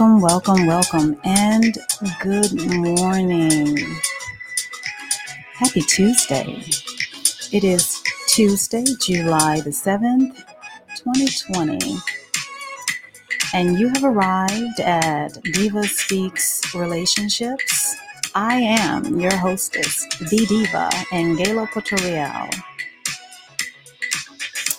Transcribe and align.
welcome, 0.00 0.22
welcome, 0.22 0.66
welcome, 0.66 1.20
and 1.24 1.76
good 2.20 2.54
morning. 2.72 3.76
Happy 5.52 5.82
Tuesday. 5.82 6.62
It 7.52 7.64
is 7.64 8.02
Tuesday, 8.26 8.84
July 8.98 9.60
the 9.60 9.68
7th, 9.68 10.42
2020, 10.96 11.98
and 13.52 13.78
you 13.78 13.88
have 13.88 14.04
arrived 14.04 14.80
at 14.80 15.38
Diva 15.42 15.84
Speaks 15.84 16.74
Relationships. 16.74 17.94
I 18.34 18.54
am 18.56 19.20
your 19.20 19.36
hostess, 19.36 20.06
The 20.30 20.46
Diva, 20.46 20.90
Angela 21.12 21.66
Portorial. 21.66 22.48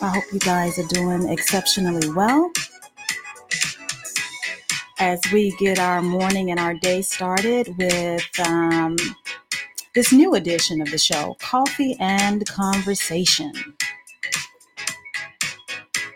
I 0.01 0.07
hope 0.07 0.23
you 0.33 0.39
guys 0.39 0.79
are 0.79 0.87
doing 0.87 1.29
exceptionally 1.29 2.09
well 2.09 2.51
as 5.01 5.19
we 5.33 5.49
get 5.57 5.79
our 5.79 5.99
morning 5.99 6.51
and 6.51 6.59
our 6.59 6.75
day 6.75 7.01
started 7.01 7.75
with 7.79 8.39
um, 8.47 8.95
this 9.95 10.13
new 10.13 10.35
edition 10.35 10.79
of 10.79 10.91
the 10.91 10.97
show, 10.99 11.35
Coffee 11.39 11.97
and 11.99 12.45
Conversation. 12.45 13.51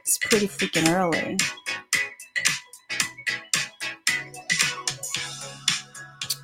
It's 0.02 0.19
pretty 0.19 0.47
freaking 0.47 0.88
early. 0.94 1.36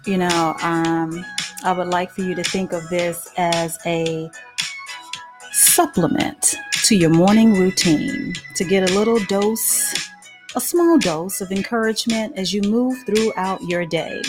You 0.07 0.17
know, 0.17 0.55
um, 0.63 1.23
I 1.63 1.71
would 1.71 1.89
like 1.89 2.09
for 2.09 2.21
you 2.21 2.33
to 2.33 2.43
think 2.43 2.73
of 2.73 2.89
this 2.89 3.31
as 3.37 3.77
a 3.85 4.31
supplement 5.51 6.55
to 6.85 6.95
your 6.95 7.11
morning 7.11 7.53
routine 7.53 8.33
to 8.55 8.63
get 8.63 8.89
a 8.89 8.93
little 8.95 9.19
dose 9.25 10.10
a 10.55 10.61
small 10.61 10.97
dose 10.97 11.39
of 11.39 11.51
encouragement 11.51 12.37
as 12.37 12.53
you 12.53 12.61
move 12.63 12.97
throughout 13.05 13.61
your 13.63 13.85
day. 13.85 14.21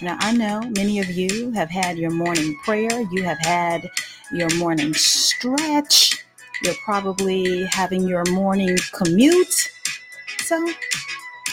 Now, 0.00 0.16
I 0.20 0.32
know 0.32 0.60
many 0.76 1.00
of 1.00 1.10
you 1.10 1.50
have 1.52 1.70
had 1.70 1.98
your 1.98 2.10
morning 2.10 2.56
prayer, 2.64 3.02
you 3.10 3.22
have 3.24 3.38
had 3.38 3.88
your 4.32 4.54
morning 4.56 4.94
stretch, 4.94 6.24
you're 6.62 6.74
probably 6.84 7.64
having 7.66 8.06
your 8.06 8.24
morning 8.30 8.76
commute. 8.92 9.70
So, 10.44 10.72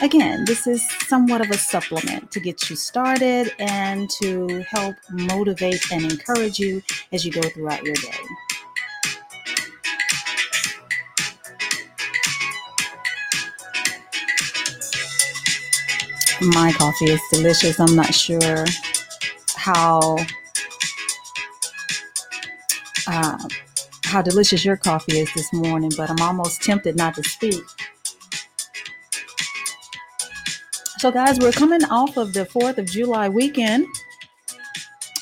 again, 0.01 0.45
this 0.45 0.67
is 0.67 0.87
somewhat 1.07 1.41
of 1.41 1.49
a 1.49 1.57
supplement 1.57 2.31
to 2.31 2.39
get 2.39 2.69
you 2.69 2.75
started 2.75 3.51
and 3.59 4.09
to 4.21 4.63
help 4.69 4.95
motivate 5.11 5.91
and 5.91 6.11
encourage 6.11 6.59
you 6.59 6.81
as 7.11 7.25
you 7.25 7.31
go 7.31 7.41
throughout 7.41 7.83
your 7.83 7.95
day. 7.95 8.48
My 16.41 16.71
coffee 16.73 17.11
is 17.11 17.21
delicious. 17.31 17.79
I'm 17.79 17.95
not 17.95 18.13
sure 18.13 18.65
how 19.55 20.17
uh, 23.07 23.37
how 24.05 24.21
delicious 24.21 24.63
your 24.65 24.77
coffee 24.77 25.19
is 25.19 25.33
this 25.33 25.51
morning, 25.53 25.91
but 25.97 26.09
I'm 26.09 26.21
almost 26.21 26.61
tempted 26.61 26.95
not 26.95 27.15
to 27.15 27.23
speak. 27.23 27.63
So, 30.97 31.11
guys, 31.11 31.39
we're 31.39 31.51
coming 31.51 31.83
off 31.85 32.17
of 32.17 32.33
the 32.33 32.45
4th 32.45 32.77
of 32.77 32.85
July 32.85 33.29
weekend. 33.29 33.87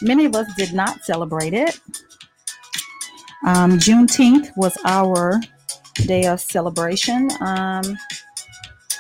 Many 0.02 0.26
of 0.26 0.36
us 0.36 0.48
did 0.56 0.74
not 0.74 1.04
celebrate 1.04 1.54
it. 1.54 1.80
Um, 3.46 3.78
Juneteenth 3.78 4.50
was 4.58 4.78
our 4.86 5.40
day 6.06 6.26
of 6.26 6.40
celebration. 6.40 7.30
Um, 7.42 7.84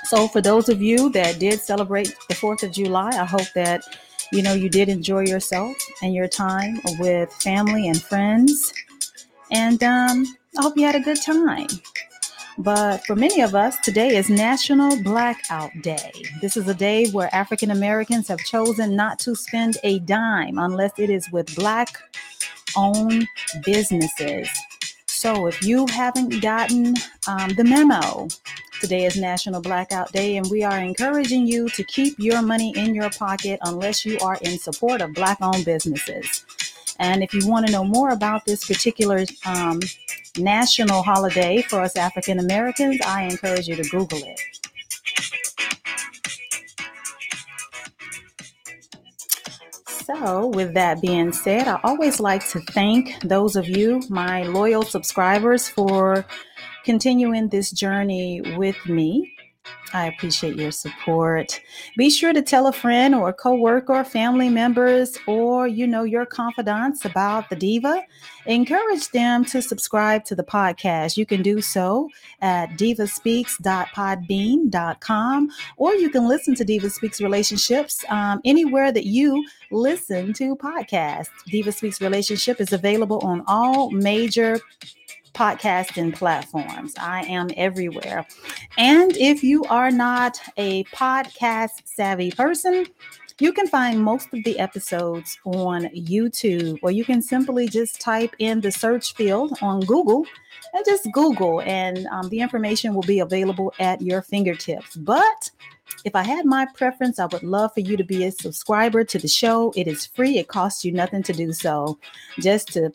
so, 0.07 0.27
for 0.29 0.39
those 0.39 0.69
of 0.69 0.81
you 0.81 1.09
that 1.09 1.37
did 1.37 1.59
celebrate 1.59 2.15
the 2.29 2.35
4th 2.35 2.63
of 2.63 2.71
July, 2.71 3.09
I 3.09 3.25
hope 3.25 3.51
that 3.55 3.83
you 4.31 4.41
know 4.41 4.53
you 4.53 4.69
did 4.69 4.87
enjoy 4.87 5.25
yourself 5.25 5.75
and 6.01 6.13
your 6.13 6.29
time 6.29 6.79
with 6.97 7.31
family 7.33 7.89
and 7.89 8.01
friends. 8.01 8.73
And 9.51 9.83
um, 9.83 10.25
I 10.57 10.61
hope 10.61 10.77
you 10.77 10.85
had 10.85 10.95
a 10.95 11.01
good 11.01 11.21
time. 11.21 11.67
But 12.57 13.05
for 13.05 13.17
many 13.17 13.41
of 13.41 13.53
us, 13.53 13.77
today 13.81 14.15
is 14.15 14.29
National 14.29 15.01
Blackout 15.03 15.71
Day. 15.81 16.11
This 16.41 16.55
is 16.55 16.69
a 16.69 16.73
day 16.73 17.09
where 17.11 17.29
African 17.35 17.71
Americans 17.71 18.29
have 18.29 18.39
chosen 18.39 18.95
not 18.95 19.19
to 19.19 19.35
spend 19.35 19.77
a 19.83 19.99
dime 19.99 20.57
unless 20.57 20.97
it 20.97 21.09
is 21.09 21.29
with 21.31 21.53
Black 21.55 21.89
owned 22.77 23.27
businesses. 23.63 24.49
So 25.05 25.47
if 25.47 25.63
you 25.63 25.85
haven't 25.87 26.41
gotten 26.41 26.95
um, 27.27 27.49
the 27.55 27.63
memo, 27.63 28.27
Today 28.79 29.05
is 29.05 29.17
National 29.17 29.59
Blackout 29.59 30.11
Day, 30.11 30.37
and 30.37 30.47
we 30.51 30.63
are 30.63 30.77
encouraging 30.77 31.47
you 31.47 31.67
to 31.69 31.83
keep 31.83 32.13
your 32.19 32.43
money 32.43 32.77
in 32.77 32.93
your 32.93 33.09
pocket 33.09 33.59
unless 33.63 34.05
you 34.05 34.19
are 34.19 34.37
in 34.43 34.59
support 34.59 35.01
of 35.01 35.13
Black 35.13 35.39
owned 35.41 35.65
businesses. 35.65 36.45
And 36.99 37.23
if 37.23 37.33
you 37.33 37.47
want 37.47 37.65
to 37.65 37.71
know 37.71 37.83
more 37.83 38.09
about 38.09 38.45
this 38.45 38.67
particular 38.67 39.25
um, 39.47 39.79
national 40.37 41.01
holiday 41.01 41.63
for 41.63 41.81
us 41.81 41.95
African 41.95 42.37
Americans, 42.37 42.99
I 43.03 43.23
encourage 43.23 43.67
you 43.67 43.75
to 43.77 43.89
Google 43.89 44.19
it. 44.19 44.39
So, 50.05 50.47
with 50.47 50.75
that 50.75 51.01
being 51.01 51.33
said, 51.33 51.67
I 51.67 51.79
always 51.83 52.19
like 52.19 52.47
to 52.49 52.59
thank 52.61 53.19
those 53.21 53.55
of 53.55 53.67
you, 53.67 54.03
my 54.09 54.43
loyal 54.43 54.83
subscribers, 54.83 55.67
for 55.67 56.25
continuing 56.87 57.49
this 57.49 57.69
journey 57.69 58.41
with 58.55 58.77
me. 58.87 59.33
I 59.93 60.07
appreciate 60.07 60.55
your 60.55 60.71
support. 60.71 61.61
Be 61.97 62.09
sure 62.09 62.31
to 62.31 62.41
tell 62.41 62.67
a 62.67 62.73
friend 62.73 63.13
or 63.13 63.27
a 63.29 63.33
coworker 63.33 63.93
or 63.93 64.05
family 64.05 64.49
members 64.49 65.17
or 65.27 65.67
you 65.67 65.87
know 65.87 66.03
your 66.03 66.25
confidants 66.25 67.05
about 67.05 67.49
the 67.49 67.55
diva. 67.55 68.03
Encourage 68.45 69.09
them 69.11 69.45
to 69.45 69.61
subscribe 69.61 70.25
to 70.25 70.35
the 70.35 70.43
podcast. 70.43 71.15
You 71.17 71.25
can 71.25 71.41
do 71.41 71.61
so 71.61 72.09
at 72.41 72.71
divaspeaks.podbean.com 72.71 75.49
or 75.75 75.95
you 75.95 76.09
can 76.09 76.27
listen 76.27 76.55
to 76.55 76.63
Diva 76.63 76.89
Speaks 76.89 77.19
Relationships 77.19 78.05
um, 78.07 78.39
anywhere 78.45 78.93
that 78.93 79.05
you 79.05 79.45
listen 79.71 80.31
to 80.33 80.55
podcasts. 80.55 81.27
Diva 81.47 81.73
Speaks 81.73 82.01
Relationship 82.01 82.61
is 82.61 82.71
available 82.71 83.19
on 83.19 83.43
all 83.47 83.91
major 83.91 84.61
podcasting 85.37 86.15
platforms. 86.15 86.95
I 86.99 87.21
am 87.25 87.49
everywhere. 87.55 88.25
And 88.79 89.15
if 89.17 89.43
you 89.43 89.63
are 89.65 89.91
not 89.91 90.39
a 90.57 90.83
podcast 90.85 91.83
savvy 91.85 92.31
person, 92.31 92.87
you 93.39 93.53
can 93.53 93.67
find 93.67 94.03
most 94.03 94.33
of 94.33 94.43
the 94.43 94.57
episodes 94.57 95.37
on 95.45 95.83
YouTube, 95.89 96.79
or 96.81 96.89
you 96.89 97.05
can 97.05 97.21
simply 97.21 97.67
just 97.67 98.01
type 98.01 98.35
in 98.39 98.61
the 98.61 98.71
search 98.71 99.13
field 99.13 99.55
on 99.61 99.81
Google 99.81 100.25
and 100.73 100.83
just 100.87 101.07
Google, 101.11 101.61
and 101.61 102.07
um, 102.07 102.29
the 102.29 102.39
information 102.39 102.95
will 102.95 103.03
be 103.03 103.19
available 103.19 103.71
at 103.79 104.01
your 104.01 104.23
fingertips. 104.23 104.95
But 104.95 105.51
if 106.03 106.15
I 106.15 106.23
had 106.23 106.45
my 106.45 106.65
preference, 106.73 107.19
I 107.19 107.27
would 107.27 107.43
love 107.43 107.75
for 107.75 107.81
you 107.81 107.95
to 107.95 108.03
be 108.03 108.23
a 108.23 108.31
subscriber 108.31 109.03
to 109.03 109.19
the 109.19 109.27
show. 109.27 109.71
It 109.75 109.87
is 109.87 110.07
free, 110.07 110.39
it 110.39 110.47
costs 110.47 110.83
you 110.83 110.91
nothing 110.91 111.21
to 111.23 111.33
do 111.33 111.53
so. 111.53 111.99
Just 112.39 112.69
to, 112.73 112.91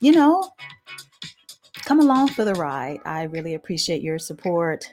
you 0.00 0.12
know, 0.12 0.50
come 1.86 2.00
along 2.00 2.28
for 2.28 2.44
the 2.44 2.54
ride. 2.54 3.00
I 3.06 3.22
really 3.22 3.54
appreciate 3.54 4.02
your 4.02 4.18
support. 4.18 4.92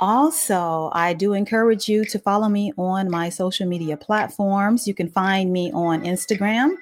Also, 0.00 0.90
I 0.92 1.14
do 1.14 1.32
encourage 1.32 1.88
you 1.88 2.04
to 2.06 2.18
follow 2.18 2.48
me 2.48 2.72
on 2.76 3.08
my 3.08 3.28
social 3.30 3.66
media 3.66 3.96
platforms. 3.96 4.86
You 4.88 4.92
can 4.92 5.08
find 5.08 5.52
me 5.52 5.70
on 5.72 6.02
Instagram. 6.02 6.74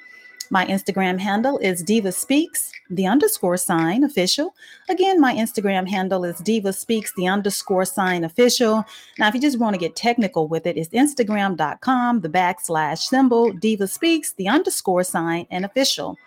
My 0.51 0.65
Instagram 0.67 1.19
handle 1.19 1.59
is 1.59 1.83
Diva 1.83 2.11
Speaks, 2.11 2.73
the 2.89 3.07
underscore 3.07 3.59
sign 3.59 4.05
official. 4.05 4.55
Again, 4.89 5.21
my 5.21 5.35
Instagram 5.35 5.89
handle 5.89 6.25
is 6.25 6.39
Diva 6.39 6.73
Speaks, 6.73 7.13
the 7.15 7.29
underscore 7.29 7.85
sign 7.85 8.25
official. 8.25 8.85
Now, 9.19 9.29
if 9.29 9.35
you 9.35 9.41
just 9.41 9.59
want 9.59 9.75
to 9.75 9.81
get 9.81 9.95
technical 9.95 10.49
with 10.49 10.67
it, 10.67 10.77
it's 10.79 10.89
Instagram.com, 10.89 12.21
the 12.21 12.29
backslash 12.29 12.99
symbol, 12.99 13.53
Diva 13.53 13.87
Speaks, 13.87 14.33
the 14.33 14.49
underscore 14.49 15.05
sign, 15.05 15.47
and 15.51 15.65
official. 15.65 16.19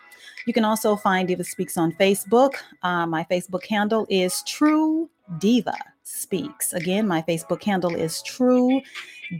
You 0.47 0.53
can 0.53 0.63
also 0.63 0.95
find 0.95 1.27
Diva 1.27 1.43
Speaks 1.43 1.75
on 1.75 1.91
Facebook. 1.91 2.53
Uh, 2.81 3.05
my 3.05 3.25
Facebook 3.25 3.65
handle 3.65 4.07
is 4.09 4.43
True 4.43 5.09
Diva 5.39 5.75
Speaks. 6.03 6.71
Again, 6.71 7.05
my 7.05 7.21
Facebook 7.23 7.61
handle 7.61 7.93
is 7.93 8.21
True 8.21 8.81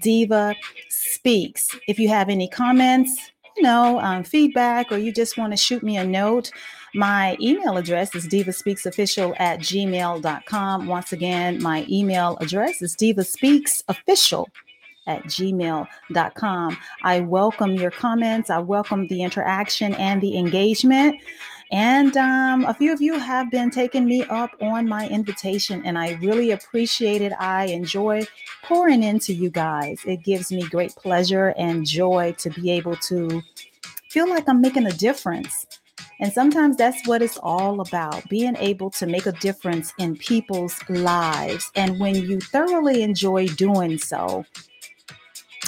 Diva 0.01 0.53
Speaks. 0.89 1.73
If 1.87 1.97
you 1.97 2.09
have 2.09 2.27
any 2.27 2.49
comments, 2.49 3.31
you 3.55 3.63
know, 3.63 4.01
um, 4.01 4.25
feedback, 4.25 4.91
or 4.91 4.97
you 4.97 5.13
just 5.13 5.37
want 5.37 5.53
to 5.53 5.57
shoot 5.57 5.81
me 5.81 5.95
a 5.95 6.03
note, 6.03 6.51
my 6.93 7.37
email 7.39 7.77
address 7.77 8.13
is 8.13 8.27
divaspeaksofficial 8.27 9.33
at 9.39 9.59
gmail.com. 9.61 10.87
Once 10.87 11.13
again, 11.13 11.63
my 11.63 11.85
email 11.87 12.37
address 12.41 12.81
is 12.81 12.97
divaspeaksofficial 12.97 14.47
at 15.07 15.23
gmail.com. 15.23 16.77
I 17.03 17.19
welcome 17.21 17.73
your 17.73 17.91
comments. 17.91 18.49
I 18.49 18.59
welcome 18.59 19.07
the 19.07 19.23
interaction 19.23 19.93
and 19.95 20.21
the 20.21 20.37
engagement. 20.37 21.19
And 21.71 22.15
um, 22.15 22.63
a 22.65 22.73
few 22.73 22.93
of 22.93 23.01
you 23.01 23.19
have 23.19 23.51
been 23.51 23.69
taking 23.71 24.05
me 24.05 24.23
up 24.23 24.51
on 24.61 24.87
my 24.87 25.09
invitation, 25.09 25.85
and 25.85 25.97
I 25.97 26.13
really 26.21 26.51
appreciate 26.51 27.21
it. 27.21 27.33
I 27.39 27.65
enjoy 27.65 28.25
pouring 28.63 29.03
into 29.03 29.33
you 29.33 29.49
guys. 29.49 29.99
It 30.05 30.23
gives 30.23 30.49
me 30.51 30.63
great 30.63 30.95
pleasure 30.95 31.53
and 31.57 31.85
joy 31.85 32.35
to 32.37 32.49
be 32.51 32.71
able 32.71 32.95
to 32.95 33.41
feel 34.09 34.29
like 34.29 34.47
I'm 34.47 34.61
making 34.61 34.85
a 34.85 34.93
difference. 34.93 35.65
And 36.19 36.31
sometimes 36.31 36.77
that's 36.77 37.05
what 37.07 37.21
it's 37.21 37.37
all 37.37 37.81
about 37.81 38.27
being 38.29 38.55
able 38.57 38.89
to 38.91 39.05
make 39.05 39.25
a 39.25 39.33
difference 39.33 39.93
in 39.99 40.15
people's 40.15 40.77
lives. 40.89 41.69
And 41.75 41.99
when 41.99 42.15
you 42.15 42.39
thoroughly 42.39 43.03
enjoy 43.03 43.47
doing 43.49 43.97
so, 43.97 44.45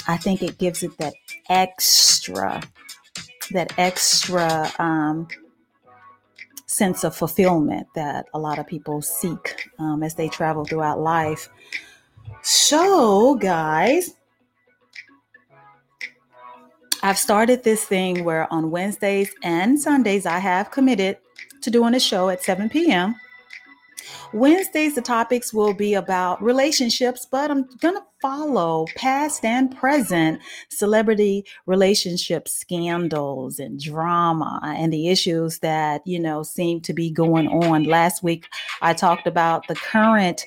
I 0.09 0.17
think 0.17 0.41
it 0.41 0.57
gives 0.57 0.81
it 0.81 0.97
that 0.97 1.13
extra, 1.49 2.63
that 3.51 3.71
extra 3.77 4.71
um, 4.79 5.27
sense 6.65 7.03
of 7.03 7.15
fulfillment 7.15 7.85
that 7.93 8.25
a 8.33 8.39
lot 8.39 8.57
of 8.57 8.65
people 8.65 9.03
seek 9.03 9.69
um, 9.77 10.01
as 10.01 10.15
they 10.15 10.27
travel 10.27 10.65
throughout 10.65 10.99
life. 10.99 11.47
So, 12.41 13.35
guys, 13.35 14.15
I've 17.03 17.19
started 17.19 17.63
this 17.63 17.85
thing 17.85 18.23
where 18.23 18.51
on 18.51 18.71
Wednesdays 18.71 19.31
and 19.43 19.79
Sundays 19.79 20.25
I 20.25 20.39
have 20.39 20.71
committed 20.71 21.19
to 21.61 21.69
doing 21.69 21.93
a 21.93 21.99
show 21.99 22.29
at 22.29 22.41
7 22.41 22.67
p.m. 22.69 23.13
Wednesdays, 24.33 24.95
the 24.95 25.01
topics 25.01 25.53
will 25.53 25.73
be 25.73 25.93
about 25.93 26.41
relationships, 26.41 27.25
but 27.29 27.49
I'm 27.49 27.63
going 27.79 27.95
to 27.95 28.03
follow 28.21 28.85
past 28.95 29.43
and 29.43 29.75
present 29.75 30.41
celebrity 30.69 31.45
relationship 31.65 32.47
scandals 32.47 33.59
and 33.59 33.79
drama 33.79 34.59
and 34.63 34.91
the 34.93 35.09
issues 35.09 35.59
that, 35.59 36.05
you 36.05 36.19
know, 36.19 36.43
seem 36.43 36.81
to 36.81 36.93
be 36.93 37.09
going 37.09 37.47
on. 37.47 37.85
Last 37.85 38.21
week, 38.21 38.47
I 38.81 38.93
talked 38.93 39.25
about 39.25 39.67
the 39.67 39.75
current 39.75 40.45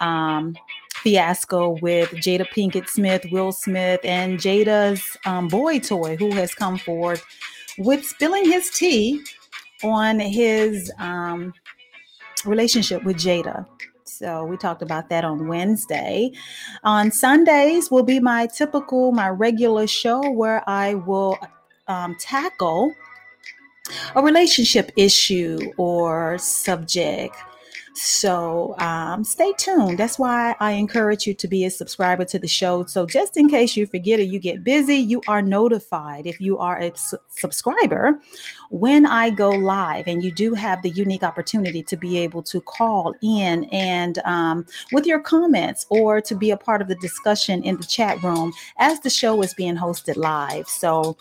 um, 0.00 0.56
fiasco 0.94 1.78
with 1.82 2.10
Jada 2.12 2.46
Pinkett 2.48 2.88
Smith, 2.88 3.26
Will 3.30 3.52
Smith, 3.52 4.00
and 4.04 4.38
Jada's 4.38 5.16
um, 5.26 5.48
boy 5.48 5.78
toy, 5.78 6.16
who 6.16 6.30
has 6.32 6.54
come 6.54 6.78
forth 6.78 7.24
with 7.78 8.04
spilling 8.04 8.44
his 8.44 8.70
tea 8.70 9.22
on 9.82 10.20
his 10.20 10.90
um, 10.98 11.52
relationship 12.46 13.04
with 13.04 13.16
Jada. 13.16 13.66
So 14.04 14.44
we 14.44 14.56
talked 14.56 14.82
about 14.82 15.08
that 15.08 15.24
on 15.24 15.48
Wednesday. 15.48 16.32
On 16.84 17.10
Sundays 17.10 17.90
will 17.90 18.02
be 18.02 18.20
my 18.20 18.46
typical, 18.46 19.12
my 19.12 19.28
regular 19.28 19.86
show 19.86 20.30
where 20.30 20.62
I 20.68 20.94
will 20.94 21.38
um, 21.88 22.16
tackle 22.18 22.92
a 24.14 24.22
relationship 24.22 24.92
issue 24.96 25.58
or 25.76 26.38
subject 26.38 27.36
so 27.94 28.74
um, 28.78 29.22
stay 29.22 29.52
tuned. 29.56 29.98
That's 29.98 30.18
why 30.18 30.56
I 30.58 30.72
encourage 30.72 31.28
you 31.28 31.34
to 31.34 31.46
be 31.46 31.64
a 31.64 31.70
subscriber 31.70 32.24
to 32.24 32.40
the 32.40 32.48
show. 32.48 32.84
So 32.86 33.06
just 33.06 33.36
in 33.36 33.48
case 33.48 33.76
you 33.76 33.86
forget 33.86 34.18
or 34.18 34.24
you 34.24 34.40
get 34.40 34.64
busy, 34.64 34.96
you 34.96 35.22
are 35.28 35.40
notified 35.40 36.26
if 36.26 36.40
you 36.40 36.58
are 36.58 36.80
a 36.80 36.92
su- 36.96 37.18
subscriber 37.28 38.20
when 38.70 39.06
I 39.06 39.30
go 39.30 39.50
live. 39.50 40.08
And 40.08 40.24
you 40.24 40.32
do 40.32 40.54
have 40.54 40.82
the 40.82 40.90
unique 40.90 41.22
opportunity 41.22 41.84
to 41.84 41.96
be 41.96 42.18
able 42.18 42.42
to 42.44 42.60
call 42.62 43.14
in 43.22 43.64
and 43.70 44.18
um, 44.24 44.66
with 44.90 45.06
your 45.06 45.20
comments 45.20 45.86
or 45.88 46.20
to 46.20 46.34
be 46.34 46.50
a 46.50 46.56
part 46.56 46.82
of 46.82 46.88
the 46.88 46.96
discussion 46.96 47.62
in 47.62 47.76
the 47.76 47.84
chat 47.84 48.20
room 48.24 48.52
as 48.78 48.98
the 49.00 49.10
show 49.10 49.40
is 49.40 49.54
being 49.54 49.76
hosted 49.76 50.16
live. 50.16 50.66
So 50.68 51.16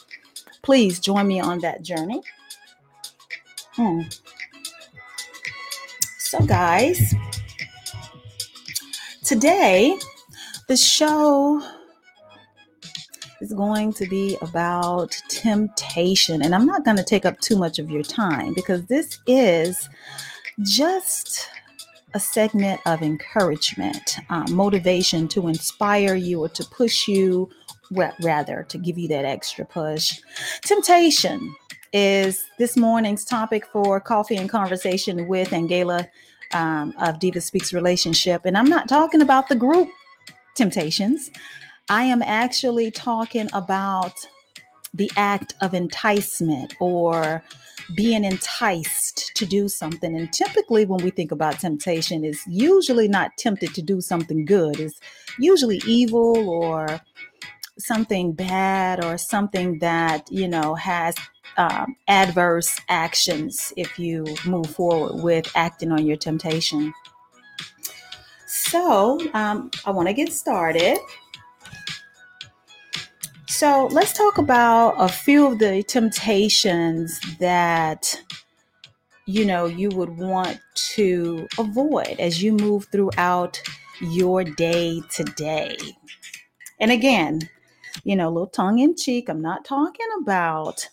please 0.64 1.00
join 1.00 1.28
me 1.28 1.40
on 1.40 1.60
that 1.60 1.84
journey. 1.84 2.24
Hmm. 3.76 4.02
So, 6.34 6.44
guys, 6.48 7.14
today 9.24 9.96
the 10.68 10.76
show 10.76 11.62
is 13.40 13.54
going 13.54 13.94
to 13.94 14.08
be 14.08 14.36
about 14.42 15.16
temptation. 15.30 16.42
And 16.42 16.56
I'm 16.56 16.66
not 16.66 16.86
going 16.86 16.98
to 16.98 17.04
take 17.04 17.28
up 17.28 17.40
too 17.40 17.56
much 17.56 17.78
of 17.78 17.92
your 17.92 18.02
time 18.02 18.56
because 18.56 18.84
this 18.88 19.20
is 19.28 19.88
just 20.64 21.52
a 22.16 22.20
segment 22.20 22.82
of 22.88 23.04
encouragement, 23.04 24.18
uh, 24.32 24.48
motivation 24.50 25.28
to 25.28 25.48
inspire 25.48 26.16
you 26.16 26.40
or 26.40 26.50
to 26.50 26.66
push 26.66 27.08
you, 27.08 27.48
rather, 27.92 28.66
to 28.70 28.80
give 28.80 28.98
you 28.98 29.08
that 29.10 29.26
extra 29.26 29.66
push. 29.66 30.20
Temptation 30.64 31.54
is 31.94 32.46
this 32.58 32.76
morning's 32.76 33.24
topic 33.24 33.66
for 33.68 34.02
coffee 34.02 34.36
and 34.36 34.50
conversation 34.50 35.28
with 35.28 35.54
Angela 35.54 36.08
um, 36.54 36.94
of 37.00 37.20
Diva 37.20 37.40
Speaks 37.40 37.74
Relationship. 37.74 38.42
And 38.46 38.58
I'm 38.58 38.70
not 38.70 38.90
talking 38.90 39.22
about 39.22 39.48
the 39.48 39.56
group 39.56 39.88
temptations, 40.56 41.32
I 41.90 42.04
am 42.04 42.22
actually 42.22 42.92
talking 42.92 43.50
about 43.54 44.14
the 44.94 45.12
act 45.18 45.56
of 45.62 45.74
enticement 45.74 46.76
or 46.80 47.44
being 47.96 48.24
enticed 48.24 49.32
to 49.36 49.46
do 49.46 49.68
something. 49.68 50.16
And 50.16 50.32
typically 50.32 50.86
when 50.86 51.04
we 51.04 51.10
think 51.10 51.32
about 51.32 51.60
temptation 51.60 52.24
is 52.24 52.42
usually 52.48 53.08
not 53.08 53.32
tempted 53.38 53.74
to 53.74 53.82
do 53.82 54.00
something 54.00 54.46
good. 54.46 54.80
Is 54.80 55.00
usually 55.40 55.82
evil 55.86 56.50
or 56.50 57.02
something 57.80 58.34
bad 58.34 59.04
or 59.04 59.18
something 59.18 59.80
that 59.80 60.32
you 60.32 60.48
know 60.48 60.76
has 60.76 61.16
um, 61.58 61.96
adverse 62.08 62.80
actions 62.90 63.74
if 63.78 64.00
you 64.00 64.26
move 64.46 64.70
forward 64.70 65.24
with 65.24 65.50
acting 65.56 65.92
on 65.92 66.06
your 66.06 66.18
temptation. 66.18 66.94
So, 68.48 69.20
um, 69.34 69.72
I 69.86 69.92
want 69.92 70.08
to 70.08 70.14
get 70.14 70.32
started. 70.32 70.98
So, 73.48 73.88
let's 73.92 74.14
talk 74.14 74.38
about 74.38 74.96
a 74.98 75.08
few 75.08 75.48
of 75.48 75.60
the 75.60 75.84
temptations 75.84 77.20
that 77.40 78.20
you 79.26 79.46
know 79.46 79.66
you 79.66 79.90
would 79.90 80.18
want 80.18 80.60
to 80.76 81.48
avoid 81.58 82.20
as 82.20 82.44
you 82.44 82.54
move 82.54 82.88
throughout 82.92 83.62
your 84.02 84.44
day 84.44 85.02
today. 85.10 85.78
And 86.80 86.92
again, 86.92 87.42
you 88.04 88.16
know, 88.16 88.28
a 88.28 88.32
little 88.32 88.48
tongue 88.48 88.80
in 88.80 88.96
cheek, 88.96 89.30
I'm 89.30 89.42
not 89.42 89.66
talking 89.66 90.08
about 90.22 90.88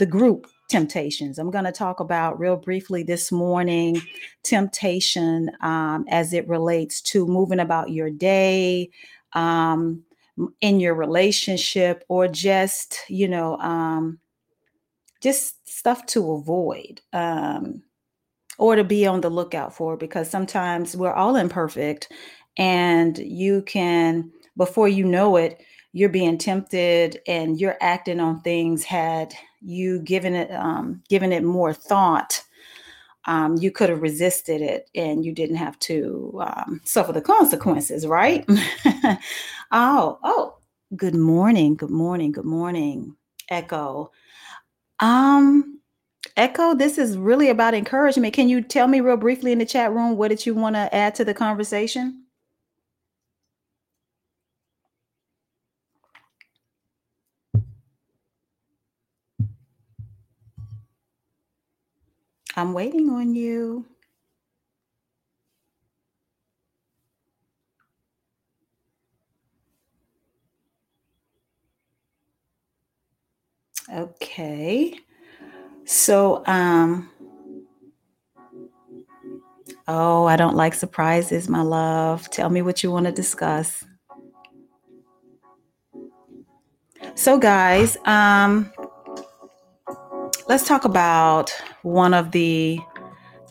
the 0.00 0.06
group 0.06 0.46
temptations. 0.70 1.38
I'm 1.38 1.50
going 1.50 1.66
to 1.66 1.72
talk 1.72 2.00
about 2.00 2.40
real 2.40 2.56
briefly 2.56 3.02
this 3.02 3.30
morning 3.30 4.00
temptation 4.42 5.50
um, 5.60 6.06
as 6.08 6.32
it 6.32 6.48
relates 6.48 7.02
to 7.02 7.26
moving 7.26 7.60
about 7.60 7.90
your 7.90 8.08
day, 8.08 8.88
um, 9.34 10.02
in 10.62 10.80
your 10.80 10.94
relationship, 10.94 12.02
or 12.08 12.28
just, 12.28 12.98
you 13.08 13.28
know, 13.28 13.58
um, 13.58 14.18
just 15.20 15.68
stuff 15.68 16.06
to 16.06 16.32
avoid 16.32 17.02
um, 17.12 17.82
or 18.58 18.76
to 18.76 18.84
be 18.84 19.06
on 19.06 19.20
the 19.20 19.28
lookout 19.28 19.74
for 19.74 19.98
because 19.98 20.30
sometimes 20.30 20.96
we're 20.96 21.12
all 21.12 21.36
imperfect 21.36 22.10
and 22.56 23.18
you 23.18 23.60
can, 23.62 24.32
before 24.56 24.88
you 24.88 25.04
know 25.04 25.36
it, 25.36 25.62
you're 25.92 26.08
being 26.08 26.38
tempted 26.38 27.20
and 27.26 27.60
you're 27.60 27.76
acting 27.82 28.18
on 28.18 28.40
things 28.40 28.82
had 28.82 29.34
you 29.62 30.00
given 30.00 30.34
it 30.34 30.50
um, 30.52 31.02
given 31.08 31.32
it 31.32 31.44
more 31.44 31.72
thought 31.72 32.42
um, 33.26 33.56
you 33.58 33.70
could 33.70 33.90
have 33.90 34.02
resisted 34.02 34.62
it 34.62 34.88
and 34.94 35.24
you 35.24 35.32
didn't 35.32 35.56
have 35.56 35.78
to 35.80 36.40
um, 36.42 36.80
suffer 36.84 37.12
the 37.12 37.20
consequences, 37.20 38.06
right? 38.06 38.44
oh, 39.72 40.18
oh, 40.22 40.56
good 40.96 41.14
morning, 41.14 41.76
good 41.76 41.90
morning, 41.90 42.32
good 42.32 42.46
morning, 42.46 43.14
Echo. 43.50 44.10
Um, 45.00 45.80
Echo, 46.36 46.74
this 46.74 46.96
is 46.96 47.18
really 47.18 47.50
about 47.50 47.74
encouragement. 47.74 48.34
Can 48.34 48.48
you 48.48 48.62
tell 48.62 48.88
me 48.88 49.00
real 49.00 49.16
briefly 49.16 49.52
in 49.52 49.58
the 49.58 49.66
chat 49.66 49.92
room 49.92 50.16
what 50.16 50.28
did 50.28 50.46
you 50.46 50.54
want 50.54 50.76
to 50.76 50.94
add 50.94 51.14
to 51.16 51.24
the 51.24 51.34
conversation? 51.34 52.24
I'm 62.56 62.72
waiting 62.72 63.08
on 63.10 63.34
you. 63.34 63.86
Okay. 73.92 74.98
So, 75.84 76.44
um, 76.46 77.10
oh, 79.88 80.24
I 80.26 80.36
don't 80.36 80.54
like 80.54 80.74
surprises, 80.74 81.48
my 81.48 81.62
love. 81.62 82.30
Tell 82.30 82.50
me 82.50 82.62
what 82.62 82.82
you 82.82 82.90
want 82.92 83.06
to 83.06 83.12
discuss. 83.12 83.84
So, 87.14 87.38
guys, 87.38 87.96
um, 88.04 88.72
let's 90.50 90.66
talk 90.66 90.84
about 90.84 91.54
one 91.82 92.12
of 92.12 92.32
the 92.32 92.76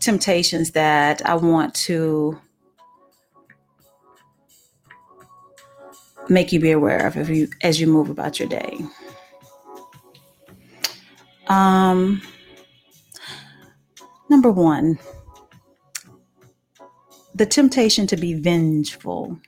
temptations 0.02 0.72
that 0.72 1.26
I 1.26 1.34
want 1.36 1.74
to 1.86 2.38
make 6.28 6.52
you 6.52 6.60
be 6.60 6.72
aware 6.72 7.08
of 7.08 7.16
if 7.16 7.30
you 7.30 7.48
as 7.62 7.80
you 7.80 7.88
move 7.88 8.10
about 8.10 8.38
your 8.38 8.50
day. 8.50 8.78
Um, 11.48 12.22
number 14.28 14.52
one, 14.52 15.00
the 17.34 17.46
temptation 17.46 18.08
to 18.08 18.18
be 18.18 18.34
vengeful. 18.34 19.40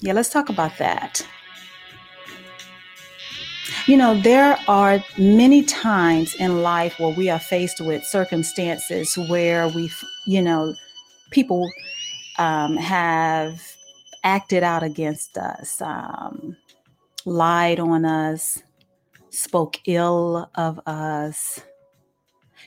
Yeah, 0.00 0.12
let's 0.12 0.30
talk 0.30 0.48
about 0.48 0.76
that. 0.78 1.24
You 3.86 3.96
know, 3.96 4.20
there 4.20 4.58
are 4.68 5.02
many 5.16 5.62
times 5.62 6.34
in 6.34 6.62
life 6.62 6.98
where 6.98 7.14
we 7.14 7.28
are 7.28 7.38
faced 7.38 7.80
with 7.80 8.04
circumstances 8.04 9.16
where 9.28 9.68
we, 9.68 9.90
you 10.26 10.42
know, 10.42 10.74
people 11.30 11.70
um, 12.38 12.76
have 12.76 13.60
acted 14.24 14.62
out 14.62 14.82
against 14.82 15.36
us, 15.36 15.80
um, 15.80 16.56
lied 17.24 17.80
on 17.80 18.04
us, 18.04 18.62
spoke 19.30 19.78
ill 19.86 20.50
of 20.54 20.80
us, 20.86 21.60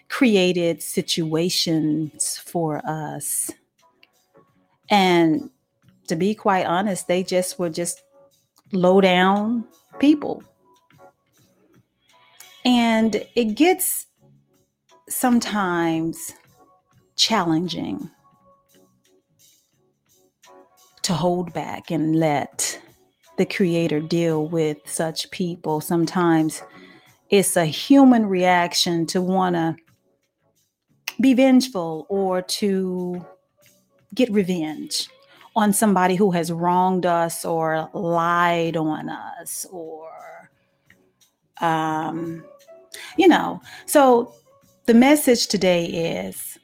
created 0.09 0.81
situations 0.81 2.37
for 2.37 2.81
us. 2.85 3.51
And 4.89 5.49
to 6.07 6.15
be 6.15 6.35
quite 6.35 6.65
honest, 6.65 7.07
they 7.07 7.23
just 7.23 7.57
were 7.57 7.69
just 7.69 8.03
low 8.73 9.01
down 9.01 9.65
people 9.99 10.43
and 12.65 13.25
it 13.35 13.55
gets 13.55 14.07
sometimes 15.09 16.33
challenging 17.15 18.09
to 21.03 21.13
hold 21.13 21.51
back 21.53 21.91
and 21.91 22.15
let 22.15 22.79
the 23.37 23.45
creator 23.45 23.99
deal 23.99 24.47
with 24.47 24.77
such 24.85 25.31
people. 25.31 25.81
Sometimes 25.81 26.61
it's 27.29 27.57
a 27.57 27.65
human 27.65 28.27
reaction 28.27 29.05
to 29.07 29.21
want 29.21 29.55
to 29.55 29.75
be 31.19 31.33
vengeful 31.33 32.05
or 32.09 32.41
to 32.41 33.25
get 34.13 34.29
revenge 34.31 35.09
on 35.55 35.73
somebody 35.73 36.15
who 36.15 36.31
has 36.31 36.51
wronged 36.51 37.05
us 37.05 37.45
or 37.45 37.89
lied 37.93 38.77
on 38.77 39.09
us 39.09 39.65
or 39.71 40.09
um, 41.59 42.43
you 43.17 43.27
know, 43.27 43.61
so 43.85 44.33
the 44.85 44.93
message 44.93 45.47
today 45.47 45.85
is 45.85 46.57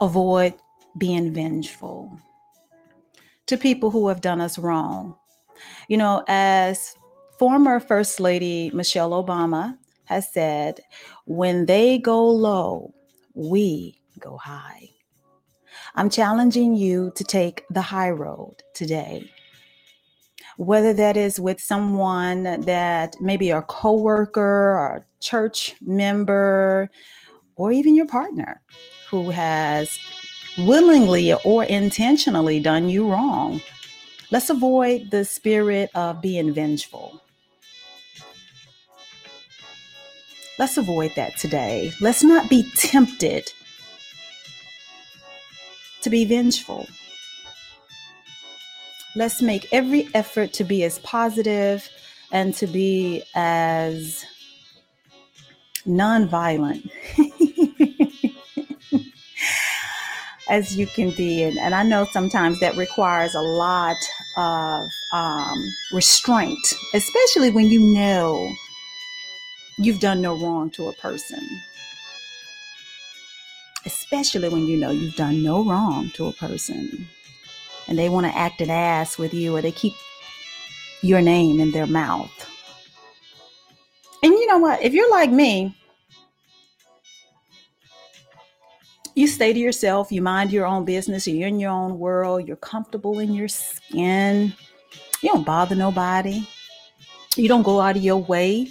avoid 0.00 0.54
being 0.98 1.32
vengeful 1.32 2.18
to 3.46 3.56
people 3.56 3.90
who 3.90 4.08
have 4.08 4.20
done 4.20 4.40
us 4.40 4.58
wrong. 4.58 5.14
You 5.88 5.96
know, 5.96 6.24
as 6.28 6.94
former 7.38 7.80
First 7.80 8.20
Lady 8.20 8.70
Michelle 8.74 9.10
Obama 9.10 9.78
has 10.04 10.32
said, 10.32 10.80
when 11.26 11.66
they 11.66 11.98
go 11.98 12.26
low, 12.28 12.94
we 13.34 14.00
go 14.18 14.36
high. 14.36 14.90
I'm 15.94 16.10
challenging 16.10 16.74
you 16.74 17.12
to 17.16 17.24
take 17.24 17.64
the 17.70 17.82
high 17.82 18.10
road 18.10 18.56
today 18.74 19.30
whether 20.56 20.92
that 20.94 21.16
is 21.16 21.38
with 21.38 21.60
someone 21.60 22.42
that 22.42 23.16
maybe 23.20 23.50
a 23.50 23.62
coworker 23.62 24.40
or 24.40 24.96
a 24.96 25.04
church 25.20 25.74
member 25.80 26.90
or 27.56 27.72
even 27.72 27.94
your 27.94 28.06
partner 28.06 28.60
who 29.10 29.30
has 29.30 29.98
willingly 30.58 31.32
or 31.44 31.64
intentionally 31.64 32.60
done 32.60 32.88
you 32.88 33.10
wrong. 33.10 33.60
Let's 34.30 34.50
avoid 34.50 35.10
the 35.10 35.24
spirit 35.24 35.90
of 35.94 36.20
being 36.20 36.52
vengeful. 36.52 37.20
Let's 40.58 40.78
avoid 40.78 41.12
that 41.16 41.36
today. 41.36 41.92
Let's 42.00 42.24
not 42.24 42.48
be 42.48 42.68
tempted 42.74 43.52
to 46.00 46.10
be 46.10 46.24
vengeful. 46.24 46.86
Let's 49.16 49.40
make 49.40 49.66
every 49.72 50.10
effort 50.12 50.52
to 50.52 50.64
be 50.64 50.84
as 50.84 50.98
positive 50.98 51.88
and 52.32 52.52
to 52.56 52.66
be 52.66 53.22
as 53.34 54.26
nonviolent 55.86 56.90
as 60.50 60.76
you 60.76 60.86
can 60.86 61.12
be. 61.12 61.44
And, 61.44 61.56
and, 61.56 61.74
I 61.74 61.82
know 61.82 62.04
sometimes 62.12 62.60
that 62.60 62.76
requires 62.76 63.34
a 63.34 63.40
lot 63.40 63.96
of 64.36 64.84
um, 65.14 65.64
restraint, 65.94 66.66
especially 66.92 67.48
when 67.48 67.68
you 67.68 67.80
know 67.80 68.52
you've 69.78 70.00
done 70.00 70.20
no 70.20 70.36
wrong 70.38 70.68
to 70.72 70.88
a 70.88 70.92
person. 70.92 71.40
Especially 73.86 74.50
when 74.50 74.66
you 74.66 74.76
know 74.76 74.90
you've 74.90 75.16
done 75.16 75.42
no 75.42 75.64
wrong 75.64 76.10
to 76.16 76.26
a 76.26 76.32
person 76.32 77.08
and 77.88 77.98
they 77.98 78.08
want 78.08 78.26
to 78.26 78.36
act 78.36 78.60
an 78.60 78.70
ass 78.70 79.18
with 79.18 79.32
you 79.32 79.56
or 79.56 79.62
they 79.62 79.72
keep 79.72 79.94
your 81.02 81.20
name 81.20 81.60
in 81.60 81.70
their 81.70 81.86
mouth. 81.86 82.32
And 84.22 84.32
you 84.32 84.46
know 84.46 84.58
what? 84.58 84.82
If 84.82 84.92
you're 84.92 85.10
like 85.10 85.30
me, 85.30 85.76
you 89.14 89.26
stay 89.26 89.52
to 89.52 89.58
yourself, 89.58 90.12
you 90.12 90.20
mind 90.20 90.52
your 90.52 90.66
own 90.66 90.84
business, 90.84 91.26
you're 91.26 91.48
in 91.48 91.58
your 91.58 91.70
own 91.70 91.98
world, 91.98 92.46
you're 92.46 92.56
comfortable 92.56 93.18
in 93.18 93.32
your 93.32 93.48
skin, 93.48 94.52
you 95.22 95.30
don't 95.30 95.46
bother 95.46 95.74
nobody, 95.74 96.46
you 97.36 97.48
don't 97.48 97.62
go 97.62 97.80
out 97.80 97.96
of 97.96 98.02
your 98.02 98.18
way 98.18 98.68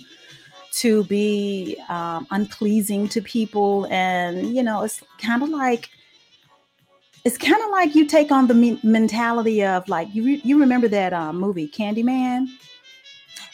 to 0.74 1.04
be 1.06 1.78
um, 1.90 2.28
unpleasing 2.32 3.08
to 3.08 3.22
people. 3.22 3.88
And, 3.90 4.56
you 4.56 4.62
know, 4.62 4.84
it's 4.84 5.02
kind 5.20 5.42
of 5.42 5.50
like 5.50 5.90
it's 7.26 7.38
kind 7.38 7.62
of 7.64 7.72
like 7.72 7.96
you 7.96 8.06
take 8.06 8.32
on 8.32 8.48
the 8.48 8.54
me- 8.54 8.80
mentality 8.84 9.64
of 9.66 9.88
like 9.90 10.14
you 10.14 10.24
re- 10.24 10.42
you 10.44 10.60
remember 10.60 10.88
that 10.88 11.12
um, 11.12 11.40
movie 11.40 11.68
Candyman. 11.68 12.48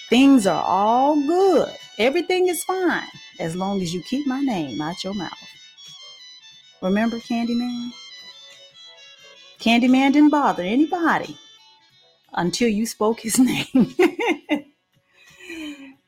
Things 0.09 0.45
are 0.45 0.61
all 0.61 1.15
good. 1.15 1.69
Everything 1.97 2.49
is 2.49 2.61
fine 2.65 3.07
as 3.39 3.55
long 3.55 3.81
as 3.81 3.93
you 3.93 4.03
keep 4.03 4.27
my 4.27 4.41
name 4.41 4.81
out 4.81 5.01
your 5.05 5.13
mouth. 5.13 5.31
Remember 6.81 7.17
Candyman? 7.19 7.91
Candyman 9.59 10.11
didn't 10.11 10.31
bother 10.31 10.63
anybody 10.63 11.37
until 12.33 12.67
you 12.67 12.85
spoke 12.85 13.21
his 13.21 13.39
name. 13.39 13.95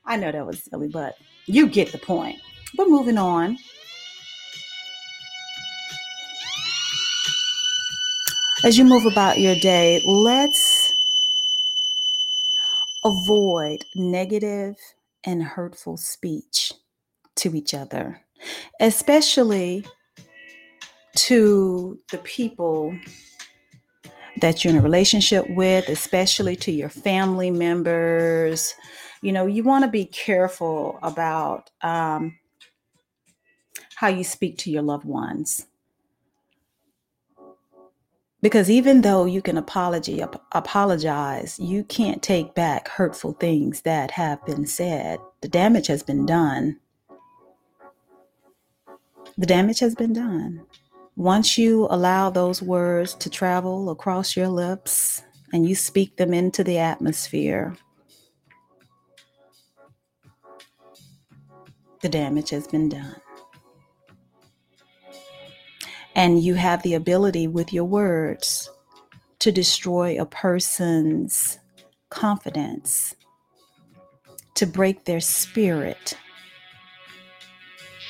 I 0.06 0.18
know 0.18 0.32
that 0.34 0.46
was 0.46 0.64
silly, 0.64 0.90
but 0.90 1.16
you 1.46 1.68
get 1.68 1.94
the 1.94 1.98
point. 1.98 2.40
But 2.76 2.90
moving 2.90 3.18
on. 3.18 3.58
As 8.64 8.78
you 8.78 8.86
move 8.86 9.06
about 9.06 9.40
your 9.40 9.56
day, 9.56 10.02
let's 10.06 10.94
avoid 13.06 13.86
negative 13.96 14.76
and 15.26 15.44
hurtful 15.44 15.98
speech 15.98 16.74
to 17.36 17.56
each 17.56 17.74
other. 17.74 18.22
especially 18.80 19.86
to 21.16 22.00
the 22.12 22.18
people 22.20 22.98
that 24.42 24.64
you're 24.64 24.74
in 24.74 24.80
a 24.80 24.84
relationship 24.84 25.46
with, 25.52 25.88
especially 25.90 26.56
to 26.56 26.72
your 26.72 26.90
family 26.90 27.52
members. 27.52 28.74
You 29.22 29.32
know, 29.32 29.46
you 29.46 29.64
want 29.64 29.86
to 29.86 29.92
be 29.92 30.06
careful 30.06 31.00
about 31.04 31.70
um, 31.82 32.38
how 33.96 34.08
you 34.08 34.24
speak 34.24 34.58
to 34.60 34.72
your 34.72 34.82
loved 34.82 35.06
ones. 35.06 35.66
Because 38.44 38.70
even 38.70 39.02
though 39.02 39.24
you 39.24 39.42
can 39.42 39.58
apology, 39.58 40.22
ap- 40.22 40.44
apologize, 40.52 41.58
you 41.62 41.86
can't 41.86 42.22
take 42.22 42.54
back 42.54 42.90
hurtful 42.90 43.32
things 43.32 43.84
that 43.84 44.12
have 44.12 44.46
been 44.46 44.66
said. 44.66 45.20
The 45.40 45.48
damage 45.48 45.88
has 45.88 46.04
been 46.04 46.26
done. 46.26 46.78
The 49.38 49.46
damage 49.46 49.80
has 49.80 49.96
been 49.96 50.12
done. 50.12 50.66
Once 51.16 51.58
you 51.58 51.88
allow 51.90 52.30
those 52.30 52.62
words 52.62 53.14
to 53.16 53.30
travel 53.30 53.90
across 53.90 54.36
your 54.36 54.50
lips 54.50 55.24
and 55.54 55.66
you 55.66 55.74
speak 55.74 56.18
them 56.18 56.34
into 56.34 56.66
the 56.66 56.78
atmosphere, 56.78 57.78
the 62.02 62.10
damage 62.10 62.50
has 62.50 62.68
been 62.68 62.90
done. 62.90 63.23
And 66.16 66.44
you 66.44 66.54
have 66.56 66.84
the 66.84 66.94
ability 66.94 67.48
with 67.48 67.74
your 67.74 67.86
words 67.86 68.70
to 69.40 69.52
destroy 69.52 70.20
a 70.20 70.26
person's 70.26 71.60
confidence, 72.10 73.16
to 74.56 74.66
break 74.66 75.06
their 75.06 75.20
spirit, 75.20 76.16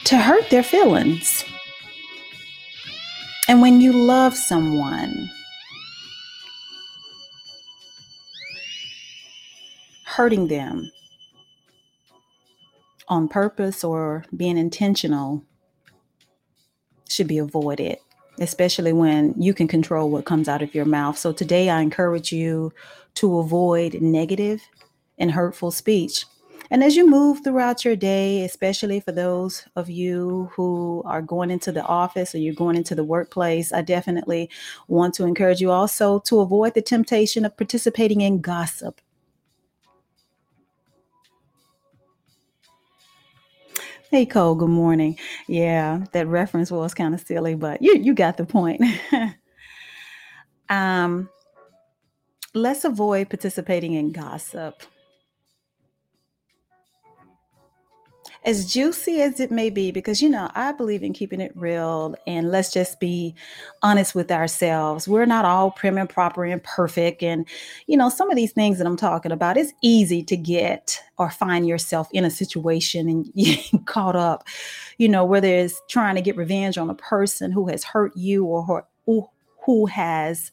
to 0.04 0.18
hurt 0.18 0.50
their 0.50 0.64
feelings. 0.64 1.46
And 3.48 3.62
when 3.62 3.80
you 3.82 3.94
love 3.94 4.36
someone, 4.36 5.30
hurting 10.06 10.48
them 10.48 10.92
on 13.08 13.28
purpose 13.28 13.84
or 13.84 14.24
being 14.36 14.58
intentional 14.58 15.44
should 17.13 17.27
be 17.27 17.38
avoided, 17.38 17.98
especially 18.39 18.93
when 18.93 19.34
you 19.38 19.53
can 19.53 19.67
control 19.67 20.10
what 20.10 20.25
comes 20.25 20.50
out 20.50 20.62
of 20.62 20.74
your 20.74 20.86
mouth. 20.86 21.17
So 21.17 21.32
today 21.32 21.70
I 21.70 21.82
encourage 21.82 22.32
you 22.32 22.74
to 23.15 23.38
avoid 23.38 24.01
negative 24.01 24.62
and 25.17 25.32
hurtful 25.32 25.72
speech. 25.72 26.25
And 26.72 26.84
as 26.84 26.96
you 26.96 27.08
move 27.08 27.43
throughout 27.43 27.86
your 27.86 27.96
day, 27.96 28.43
especially 28.43 29.00
for 29.00 29.12
those 29.12 29.65
of 29.75 29.89
you 29.91 30.50
who 30.53 31.03
are 31.05 31.22
going 31.22 31.51
into 31.51 31.72
the 31.72 31.84
office 31.84 32.34
or 32.34 32.39
you're 32.39 32.55
going 32.55 32.75
into 32.75 32.96
the 32.96 33.03
workplace, 33.03 33.72
I 33.72 33.84
definitely 33.84 34.50
want 34.88 35.13
to 35.15 35.25
encourage 35.25 35.62
you 35.62 35.70
also 35.70 36.20
to 36.22 36.39
avoid 36.39 36.74
the 36.74 36.82
temptation 36.82 37.46
of 37.46 37.55
participating 37.58 38.22
in 38.22 38.41
gossip. 38.41 39.01
Hey 44.13 44.27
Cole, 44.27 44.53
good 44.53 44.70
morning. 44.70 45.17
Yeah, 45.48 46.05
that 46.12 46.27
reference 46.27 46.70
was 46.70 46.93
kind 46.93 47.15
of 47.15 47.22
silly, 47.22 47.55
but 47.55 47.82
you 47.82 47.96
you 47.98 48.13
got 48.13 48.38
the 48.38 48.46
point. 48.46 48.79
um 50.70 51.27
let's 52.53 52.86
avoid 52.86 53.32
participating 53.32 53.93
in 53.93 54.12
gossip. 54.12 54.84
As 58.45 58.71
juicy 58.71 59.21
as 59.21 59.39
it 59.39 59.51
may 59.51 59.69
be, 59.69 59.91
because 59.91 60.21
you 60.21 60.29
know, 60.29 60.49
I 60.53 60.73
believe 60.73 61.01
in 61.01 61.13
keeping 61.13 61.39
it 61.39 61.51
real 61.56 62.15
and 62.27 62.51
let's 62.51 62.71
just 62.71 62.99
be 62.99 63.36
honest 63.82 64.13
with 64.13 64.32
ourselves. 64.32 65.08
We're 65.08 65.25
not 65.25 65.45
all 65.45 65.71
prim 65.71 65.97
and 65.97 66.10
proper 66.10 66.43
and 66.43 66.62
perfect. 66.63 67.23
And, 67.23 67.47
you 67.88 67.95
know, 67.95 68.10
some 68.10 68.29
of 68.29 68.36
these 68.36 68.51
things 68.51 68.77
that 68.77 68.88
I'm 68.88 68.97
talking 68.97 69.32
about, 69.32 69.58
it's 69.58 69.73
easy 69.82 70.23
to 70.23 70.36
get 70.36 71.01
or 71.17 71.29
find 71.29 71.67
yourself 71.67 72.10
in 72.12 72.25
a 72.25 72.29
situation 72.29 73.08
and 73.08 73.32
you 73.34 73.58
caught 73.86 74.15
up, 74.15 74.45
you 74.97 75.08
know, 75.08 75.23
whether 75.23 75.47
it's 75.47 75.82
trying 75.88 76.15
to 76.15 76.21
get 76.21 76.36
revenge 76.36 76.77
on 76.77 76.89
a 76.89 76.95
person 76.95 77.51
who 77.51 77.67
has 77.67 77.84
hurt 77.84 78.15
you 78.17 78.45
or 78.45 78.86
who, 79.06 79.29
who 79.65 79.86
has 79.86 80.51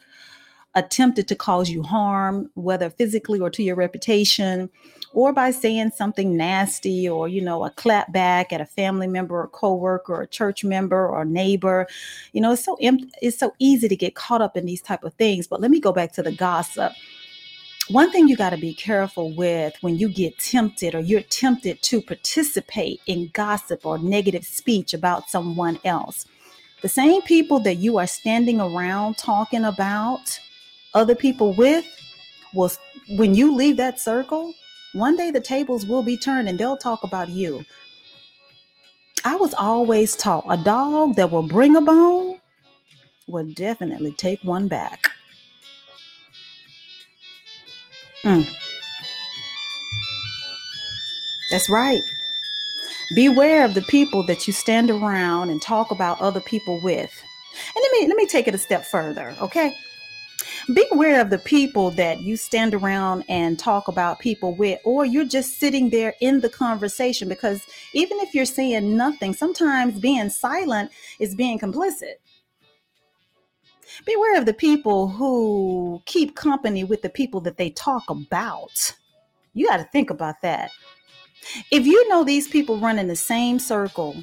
attempted 0.76 1.26
to 1.26 1.34
cause 1.34 1.68
you 1.68 1.82
harm, 1.82 2.48
whether 2.54 2.90
physically 2.90 3.40
or 3.40 3.50
to 3.50 3.62
your 3.62 3.74
reputation 3.74 4.70
or 5.12 5.32
by 5.32 5.50
saying 5.50 5.90
something 5.90 6.36
nasty 6.36 7.08
or, 7.08 7.28
you 7.28 7.40
know, 7.40 7.64
a 7.64 7.70
clap 7.70 8.12
back 8.12 8.52
at 8.52 8.60
a 8.60 8.66
family 8.66 9.06
member 9.06 9.40
or 9.40 9.48
coworker 9.48 10.14
or 10.14 10.26
church 10.26 10.64
member 10.64 11.08
or 11.08 11.24
neighbor. 11.24 11.86
You 12.32 12.40
know, 12.40 12.52
it's 12.52 12.64
so 12.64 12.76
it's 12.80 13.38
so 13.38 13.54
easy 13.58 13.88
to 13.88 13.96
get 13.96 14.14
caught 14.14 14.42
up 14.42 14.56
in 14.56 14.66
these 14.66 14.82
type 14.82 15.04
of 15.04 15.14
things. 15.14 15.46
But 15.46 15.60
let 15.60 15.70
me 15.70 15.80
go 15.80 15.92
back 15.92 16.12
to 16.12 16.22
the 16.22 16.32
gossip. 16.32 16.92
One 17.88 18.12
thing 18.12 18.28
you 18.28 18.36
got 18.36 18.50
to 18.50 18.56
be 18.56 18.72
careful 18.72 19.34
with 19.34 19.74
when 19.80 19.98
you 19.98 20.08
get 20.08 20.38
tempted 20.38 20.94
or 20.94 21.00
you're 21.00 21.22
tempted 21.22 21.82
to 21.82 22.00
participate 22.00 23.00
in 23.06 23.30
gossip 23.32 23.84
or 23.84 23.98
negative 23.98 24.44
speech 24.44 24.94
about 24.94 25.28
someone 25.28 25.80
else. 25.84 26.24
The 26.82 26.88
same 26.88 27.20
people 27.22 27.58
that 27.60 27.76
you 27.76 27.98
are 27.98 28.06
standing 28.06 28.60
around 28.60 29.18
talking 29.18 29.64
about 29.64 30.38
other 30.94 31.16
people 31.16 31.52
with 31.54 31.84
will 32.54 32.70
when 33.16 33.34
you 33.34 33.54
leave 33.54 33.76
that 33.78 33.98
circle, 33.98 34.54
one 34.92 35.16
day 35.16 35.30
the 35.30 35.40
tables 35.40 35.86
will 35.86 36.02
be 36.02 36.16
turned 36.16 36.48
and 36.48 36.58
they'll 36.58 36.76
talk 36.76 37.02
about 37.02 37.28
you. 37.28 37.64
I 39.24 39.36
was 39.36 39.54
always 39.54 40.16
taught 40.16 40.44
a 40.48 40.56
dog 40.56 41.16
that 41.16 41.30
will 41.30 41.46
bring 41.46 41.76
a 41.76 41.80
bone 41.80 42.40
will 43.26 43.46
definitely 43.54 44.12
take 44.12 44.42
one 44.42 44.68
back. 44.68 45.10
Mm. 48.24 48.46
That's 51.50 51.70
right. 51.70 52.00
Beware 53.14 53.64
of 53.64 53.74
the 53.74 53.82
people 53.82 54.24
that 54.26 54.46
you 54.46 54.52
stand 54.52 54.90
around 54.90 55.50
and 55.50 55.60
talk 55.60 55.90
about 55.90 56.20
other 56.20 56.40
people 56.40 56.80
with. 56.82 57.10
And 57.74 57.82
let 57.82 57.92
me 57.92 58.08
let 58.08 58.16
me 58.16 58.26
take 58.26 58.46
it 58.46 58.54
a 58.54 58.58
step 58.58 58.84
further, 58.84 59.34
okay? 59.40 59.74
Be 60.74 60.86
aware 60.92 61.20
of 61.20 61.30
the 61.30 61.38
people 61.38 61.90
that 61.92 62.20
you 62.20 62.36
stand 62.36 62.74
around 62.74 63.24
and 63.28 63.58
talk 63.58 63.88
about 63.88 64.18
people 64.18 64.54
with, 64.54 64.78
or 64.84 65.04
you're 65.04 65.24
just 65.24 65.58
sitting 65.58 65.90
there 65.90 66.14
in 66.20 66.40
the 66.40 66.48
conversation 66.48 67.28
because 67.28 67.62
even 67.94 68.18
if 68.20 68.34
you're 68.34 68.44
saying 68.44 68.96
nothing, 68.96 69.32
sometimes 69.32 69.98
being 69.98 70.30
silent 70.30 70.90
is 71.18 71.34
being 71.34 71.58
complicit. 71.58 72.14
Beware 74.06 74.38
of 74.38 74.46
the 74.46 74.54
people 74.54 75.08
who 75.08 76.00
keep 76.06 76.36
company 76.36 76.84
with 76.84 77.02
the 77.02 77.10
people 77.10 77.40
that 77.42 77.56
they 77.56 77.70
talk 77.70 78.08
about. 78.08 78.94
You 79.52 79.66
got 79.66 79.78
to 79.78 79.84
think 79.84 80.10
about 80.10 80.42
that. 80.42 80.70
If 81.70 81.86
you 81.86 82.08
know 82.08 82.22
these 82.22 82.48
people 82.48 82.78
run 82.78 82.98
in 82.98 83.08
the 83.08 83.16
same 83.16 83.58
circle 83.58 84.22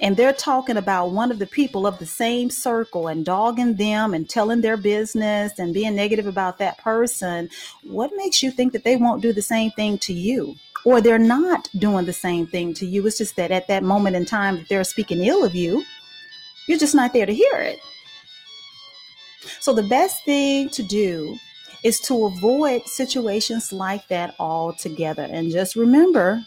and 0.00 0.16
they're 0.16 0.32
talking 0.32 0.76
about 0.76 1.10
one 1.10 1.30
of 1.30 1.38
the 1.38 1.46
people 1.46 1.86
of 1.86 1.98
the 1.98 2.06
same 2.06 2.50
circle 2.50 3.08
and 3.08 3.24
dogging 3.24 3.76
them 3.76 4.14
and 4.14 4.28
telling 4.28 4.60
their 4.60 4.76
business 4.76 5.58
and 5.58 5.74
being 5.74 5.94
negative 5.94 6.26
about 6.26 6.58
that 6.58 6.78
person, 6.78 7.48
what 7.84 8.10
makes 8.16 8.42
you 8.42 8.50
think 8.50 8.72
that 8.72 8.84
they 8.84 8.96
won't 8.96 9.22
do 9.22 9.32
the 9.32 9.42
same 9.42 9.70
thing 9.72 9.98
to 9.98 10.12
you? 10.12 10.54
Or 10.84 11.00
they're 11.00 11.18
not 11.18 11.68
doing 11.78 12.06
the 12.06 12.12
same 12.12 12.46
thing 12.46 12.74
to 12.74 12.86
you. 12.86 13.06
It's 13.06 13.18
just 13.18 13.36
that 13.36 13.52
at 13.52 13.68
that 13.68 13.84
moment 13.84 14.16
in 14.16 14.24
time 14.24 14.56
that 14.56 14.68
they're 14.68 14.84
speaking 14.84 15.22
ill 15.22 15.44
of 15.44 15.54
you, 15.54 15.84
you're 16.66 16.78
just 16.78 16.94
not 16.94 17.12
there 17.12 17.26
to 17.26 17.34
hear 17.34 17.54
it. 17.54 17.78
So 19.60 19.72
the 19.72 19.82
best 19.84 20.24
thing 20.24 20.68
to 20.70 20.82
do 20.82 21.36
is 21.84 22.00
to 22.00 22.26
avoid 22.26 22.86
situations 22.86 23.72
like 23.72 24.06
that 24.08 24.34
altogether. 24.38 25.22
And 25.22 25.50
just 25.50 25.76
remember 25.76 26.44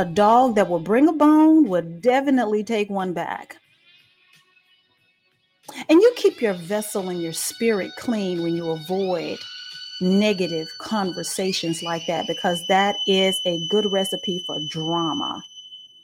a 0.00 0.04
dog 0.06 0.54
that 0.54 0.66
will 0.66 0.80
bring 0.80 1.08
a 1.08 1.12
bone 1.12 1.68
would 1.68 2.00
definitely 2.00 2.64
take 2.64 2.88
one 2.88 3.12
back. 3.12 3.58
And 5.90 6.00
you 6.00 6.10
keep 6.16 6.40
your 6.40 6.54
vessel 6.54 7.10
and 7.10 7.20
your 7.20 7.34
spirit 7.34 7.90
clean 7.98 8.42
when 8.42 8.54
you 8.54 8.70
avoid 8.70 9.38
negative 10.00 10.66
conversations 10.80 11.82
like 11.82 12.06
that 12.06 12.26
because 12.26 12.62
that 12.68 12.96
is 13.06 13.38
a 13.44 13.60
good 13.68 13.92
recipe 13.92 14.42
for 14.46 14.56
drama. 14.70 15.42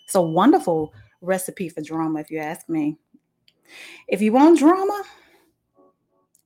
It's 0.05 0.15
a 0.15 0.21
wonderful 0.21 0.93
recipe 1.23 1.71
for 1.71 1.81
drama, 1.81 2.21
if 2.21 2.31
you 2.31 2.39
ask 2.39 2.69
me. 2.69 2.99
If 4.09 4.21
you 4.21 4.35
want 4.35 4.59
drama, 4.59 5.05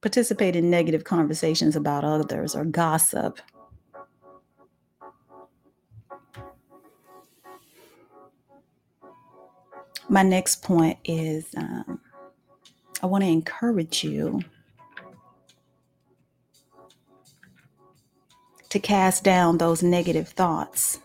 participate 0.02 0.54
in 0.54 0.70
negative 0.70 1.02
conversations 1.02 1.74
about 1.74 2.04
others 2.04 2.54
or 2.54 2.64
gossip 2.64 3.40
my 10.10 10.24
next 10.24 10.62
point 10.64 10.98
is 11.04 11.46
um, 11.56 12.00
I 13.00 13.06
want 13.06 13.22
to 13.22 13.30
encourage 13.30 14.02
you 14.02 14.40
to 18.70 18.80
cast 18.80 19.22
down 19.22 19.58
those 19.58 19.84
negative 19.84 20.28
thoughts 20.28 20.98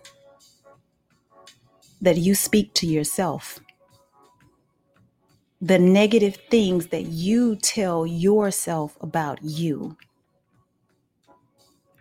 that 2.01 2.17
you 2.17 2.33
speak 2.33 2.73
to 2.73 2.87
yourself, 2.87 3.59
the 5.61 5.77
negative 5.77 6.37
things 6.49 6.87
that 6.87 7.03
you 7.03 7.55
tell 7.57 8.07
yourself 8.07 8.97
about 9.01 9.37
you, 9.43 9.95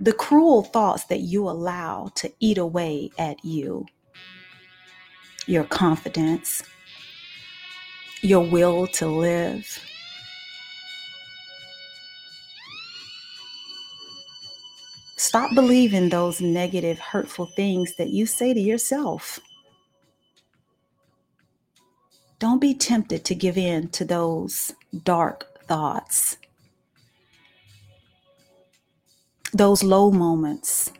the 0.00 0.12
cruel 0.14 0.62
thoughts 0.62 1.04
that 1.04 1.20
you 1.20 1.48
allow 1.48 2.10
to 2.14 2.32
eat 2.40 2.56
away 2.56 3.10
at 3.18 3.44
you, 3.44 3.84
your 5.46 5.64
confidence, 5.64 6.62
your 8.24 8.40
will 8.40 8.86
to 8.86 9.06
live. 9.06 9.78
Stop 15.18 15.54
believing 15.54 16.08
those 16.08 16.40
negative, 16.40 16.98
hurtful 16.98 17.46
things 17.54 17.94
that 17.96 18.08
you 18.08 18.24
say 18.24 18.54
to 18.54 18.60
yourself. 18.60 19.38
Don't 22.38 22.60
be 22.60 22.74
tempted 22.74 23.26
to 23.26 23.34
give 23.34 23.58
in 23.58 23.88
to 23.88 24.06
those 24.06 24.72
dark 25.04 25.62
thoughts, 25.66 26.38
those 29.52 29.82
low 29.82 30.10
moments. 30.10 30.92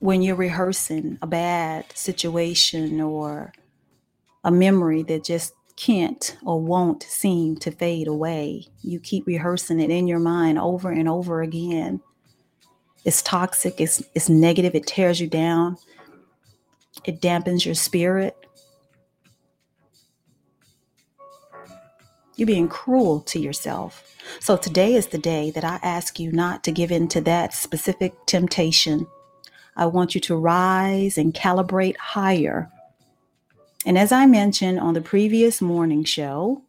When 0.00 0.22
you're 0.22 0.36
rehearsing 0.36 1.18
a 1.22 1.26
bad 1.26 1.96
situation 1.96 3.00
or 3.00 3.52
a 4.44 4.50
memory 4.50 5.02
that 5.04 5.24
just 5.24 5.54
can't 5.76 6.36
or 6.44 6.60
won't 6.60 7.02
seem 7.02 7.56
to 7.56 7.70
fade 7.70 8.06
away, 8.06 8.66
you 8.80 9.00
keep 9.00 9.26
rehearsing 9.26 9.80
it 9.80 9.90
in 9.90 10.06
your 10.06 10.20
mind 10.20 10.58
over 10.58 10.90
and 10.90 11.08
over 11.08 11.42
again. 11.42 12.00
It's 13.04 13.22
toxic, 13.22 13.80
it's, 13.80 14.02
it's 14.14 14.28
negative, 14.28 14.74
it 14.74 14.86
tears 14.86 15.20
you 15.20 15.28
down, 15.28 15.76
it 17.04 17.20
dampens 17.20 17.64
your 17.64 17.74
spirit. 17.74 18.36
You're 22.36 22.46
being 22.46 22.68
cruel 22.68 23.20
to 23.22 23.40
yourself. 23.40 24.16
So 24.40 24.56
today 24.56 24.94
is 24.94 25.08
the 25.08 25.18
day 25.18 25.50
that 25.52 25.64
I 25.64 25.80
ask 25.82 26.20
you 26.20 26.30
not 26.30 26.62
to 26.64 26.72
give 26.72 26.92
in 26.92 27.08
to 27.08 27.20
that 27.22 27.52
specific 27.52 28.14
temptation. 28.26 29.08
I 29.78 29.86
want 29.86 30.14
you 30.14 30.20
to 30.22 30.36
rise 30.36 31.16
and 31.16 31.32
calibrate 31.32 31.96
higher. 31.96 32.70
And 33.86 33.96
as 33.96 34.12
I 34.12 34.26
mentioned 34.26 34.80
on 34.80 34.92
the 34.92 35.00
previous 35.00 35.62
morning 35.62 36.04
show, 36.04 36.62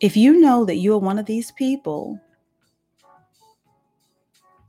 if 0.00 0.16
you 0.16 0.40
know 0.40 0.64
that 0.64 0.76
you 0.76 0.94
are 0.94 0.98
one 0.98 1.18
of 1.18 1.26
these 1.26 1.50
people 1.52 2.20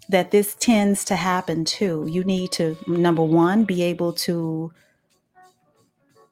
that 0.10 0.32
this 0.32 0.56
tends 0.56 1.06
to 1.06 1.16
happen 1.16 1.64
to. 1.64 2.08
You 2.10 2.24
need 2.24 2.52
to, 2.54 2.76
number 2.88 3.24
one, 3.24 3.64
be 3.64 3.84
able 3.84 4.12
to 4.14 4.74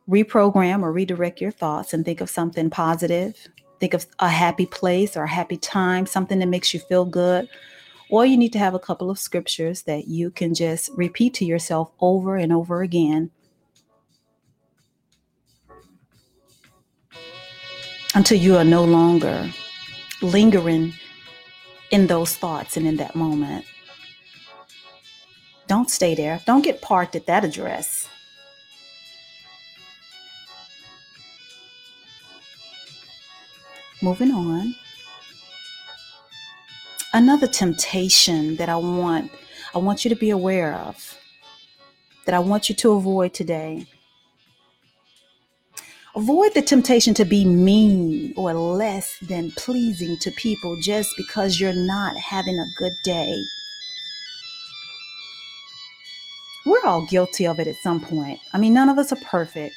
reprogram 0.09 0.81
or 0.81 0.91
redirect 0.91 1.39
your 1.39 1.51
thoughts 1.51 1.93
and 1.93 2.03
think 2.03 2.19
of 2.19 2.29
something 2.29 2.71
positive. 2.71 3.47
Think 3.79 3.93
of 3.93 4.07
a 4.19 4.29
happy 4.29 4.65
place 4.65 5.15
or 5.15 5.23
a 5.23 5.29
happy 5.29 5.57
time, 5.57 6.07
something 6.07 6.39
that 6.39 6.47
makes 6.47 6.73
you 6.73 6.79
feel 6.79 7.05
good. 7.05 7.47
Or 8.09 8.25
you 8.25 8.37
need 8.37 8.53
to 8.53 8.59
have 8.59 8.73
a 8.73 8.79
couple 8.79 9.09
of 9.09 9.19
scriptures 9.19 9.83
that 9.83 10.07
you 10.07 10.31
can 10.31 10.53
just 10.53 10.89
repeat 10.95 11.33
to 11.35 11.45
yourself 11.45 11.91
over 11.99 12.37
and 12.37 12.53
over 12.53 12.81
again 12.81 13.31
until 18.15 18.37
you 18.39 18.55
are 18.55 18.63
no 18.63 18.83
longer 18.83 19.51
lingering 20.21 20.93
in 21.91 22.07
those 22.07 22.35
thoughts 22.35 22.77
and 22.77 22.87
in 22.87 22.97
that 22.97 23.15
moment. 23.15 23.65
Don't 25.67 25.89
stay 25.89 26.15
there. 26.15 26.41
Don't 26.45 26.63
get 26.63 26.81
parked 26.81 27.15
at 27.15 27.25
that 27.25 27.43
address. 27.43 28.07
Moving 34.01 34.31
on. 34.31 34.75
Another 37.13 37.47
temptation 37.47 38.57
that 38.57 38.69
I 38.69 38.75
want 38.75 39.31
I 39.73 39.79
want 39.79 40.03
you 40.03 40.09
to 40.09 40.15
be 40.15 40.29
aware 40.29 40.73
of 40.73 41.17
that 42.25 42.35
I 42.35 42.39
want 42.39 42.69
you 42.69 42.75
to 42.75 42.91
avoid 42.93 43.33
today 43.33 43.87
Avoid 46.17 46.55
the 46.55 46.63
temptation 46.63 47.13
to 47.13 47.25
be 47.25 47.45
mean 47.45 48.33
or 48.35 48.51
less 48.51 49.19
than 49.19 49.51
pleasing 49.51 50.17
to 50.21 50.31
people 50.31 50.75
just 50.81 51.13
because 51.15 51.59
you're 51.59 51.73
not 51.73 52.17
having 52.17 52.57
a 52.57 52.65
good 52.79 52.93
day. 53.03 53.35
We're 56.65 56.83
all 56.83 57.05
guilty 57.05 57.45
of 57.45 57.59
it 57.59 57.67
at 57.67 57.75
some 57.83 57.99
point. 57.99 58.39
I 58.51 58.57
mean, 58.57 58.73
none 58.73 58.89
of 58.89 58.97
us 58.97 59.11
are 59.11 59.23
perfect. 59.23 59.75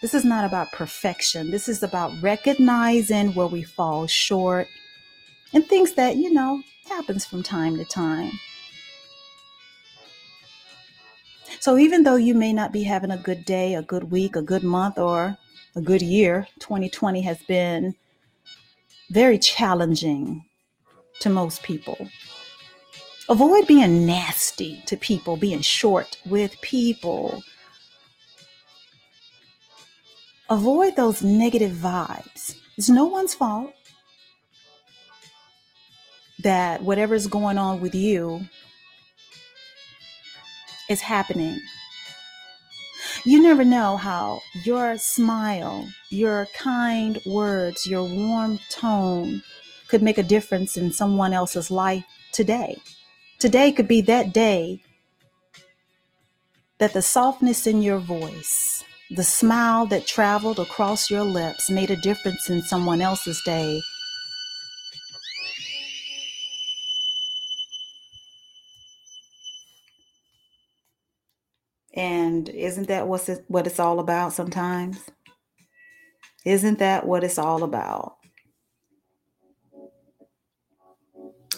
This 0.00 0.14
is 0.14 0.24
not 0.24 0.46
about 0.46 0.72
perfection. 0.72 1.50
This 1.50 1.68
is 1.68 1.82
about 1.82 2.10
recognizing 2.22 3.34
where 3.34 3.46
we 3.46 3.62
fall 3.62 4.06
short 4.06 4.68
and 5.56 5.66
things 5.66 5.94
that, 5.94 6.16
you 6.16 6.30
know, 6.30 6.62
happens 6.86 7.24
from 7.24 7.42
time 7.42 7.78
to 7.78 7.84
time. 7.86 8.30
So 11.60 11.78
even 11.78 12.02
though 12.02 12.16
you 12.16 12.34
may 12.34 12.52
not 12.52 12.74
be 12.74 12.82
having 12.82 13.10
a 13.10 13.16
good 13.16 13.46
day, 13.46 13.74
a 13.74 13.80
good 13.80 14.10
week, 14.10 14.36
a 14.36 14.42
good 14.42 14.62
month, 14.62 14.98
or 14.98 15.38
a 15.74 15.80
good 15.80 16.02
year. 16.02 16.46
2020 16.58 17.22
has 17.22 17.38
been 17.44 17.94
very 19.10 19.38
challenging 19.38 20.44
to 21.20 21.30
most 21.30 21.62
people. 21.62 22.08
Avoid 23.30 23.66
being 23.66 24.04
nasty 24.06 24.82
to 24.86 24.96
people, 24.98 25.38
being 25.38 25.62
short 25.62 26.18
with 26.26 26.60
people. 26.60 27.42
Avoid 30.50 30.96
those 30.96 31.22
negative 31.22 31.72
vibes. 31.72 32.56
It's 32.76 32.90
no 32.90 33.06
one's 33.06 33.32
fault 33.32 33.72
that 36.46 36.80
whatever's 36.82 37.26
going 37.26 37.58
on 37.58 37.80
with 37.80 37.94
you 37.94 38.40
is 40.88 41.00
happening 41.00 41.58
you 43.26 43.42
never 43.42 43.64
know 43.64 43.96
how 43.96 44.40
your 44.64 44.96
smile, 44.98 45.88
your 46.10 46.46
kind 46.56 47.18
words, 47.26 47.84
your 47.84 48.04
warm 48.04 48.60
tone 48.70 49.42
could 49.88 50.00
make 50.00 50.16
a 50.16 50.22
difference 50.22 50.76
in 50.76 50.92
someone 50.92 51.32
else's 51.32 51.68
life 51.68 52.04
today. 52.32 52.76
Today 53.40 53.72
could 53.72 53.88
be 53.88 54.00
that 54.02 54.32
day 54.32 54.80
that 56.78 56.92
the 56.92 57.02
softness 57.02 57.66
in 57.66 57.82
your 57.82 57.98
voice, 57.98 58.84
the 59.10 59.24
smile 59.24 59.86
that 59.86 60.06
traveled 60.06 60.60
across 60.60 61.10
your 61.10 61.24
lips 61.24 61.68
made 61.68 61.90
a 61.90 61.96
difference 61.96 62.48
in 62.48 62.62
someone 62.62 63.00
else's 63.00 63.42
day 63.44 63.80
And 71.96 72.48
isn't 72.50 72.88
that 72.88 73.08
what's 73.08 73.28
it, 73.28 73.44
what 73.48 73.66
it's 73.66 73.80
all 73.80 73.98
about 73.98 74.34
sometimes? 74.34 75.00
Isn't 76.44 76.78
that 76.78 77.06
what 77.06 77.24
it's 77.24 77.38
all 77.38 77.64
about? 77.64 78.16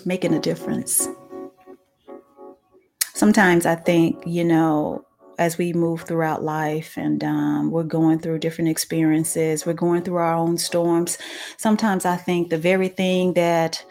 Making 0.07 0.35
a 0.35 0.41
difference. 0.41 1.09
Sometimes 3.15 3.67
I 3.67 3.75
think, 3.75 4.23
you 4.25 4.45
know, 4.45 5.05
as 5.39 5.59
we 5.59 5.73
move 5.73 6.03
throughout 6.03 6.43
life 6.43 6.97
and 6.97 7.23
um, 7.23 7.71
we're 7.71 7.83
going 7.83 8.19
through 8.19 8.39
different 8.39 8.71
experiences, 8.71 9.67
we're 9.67 9.73
going 9.73 10.03
through 10.03 10.17
our 10.17 10.35
own 10.35 10.57
storms. 10.57 11.19
Sometimes 11.57 12.05
I 12.05 12.17
think 12.17 12.51
the 12.51 12.59
very 12.59 12.89
thing 12.89 13.35
that 13.35 13.85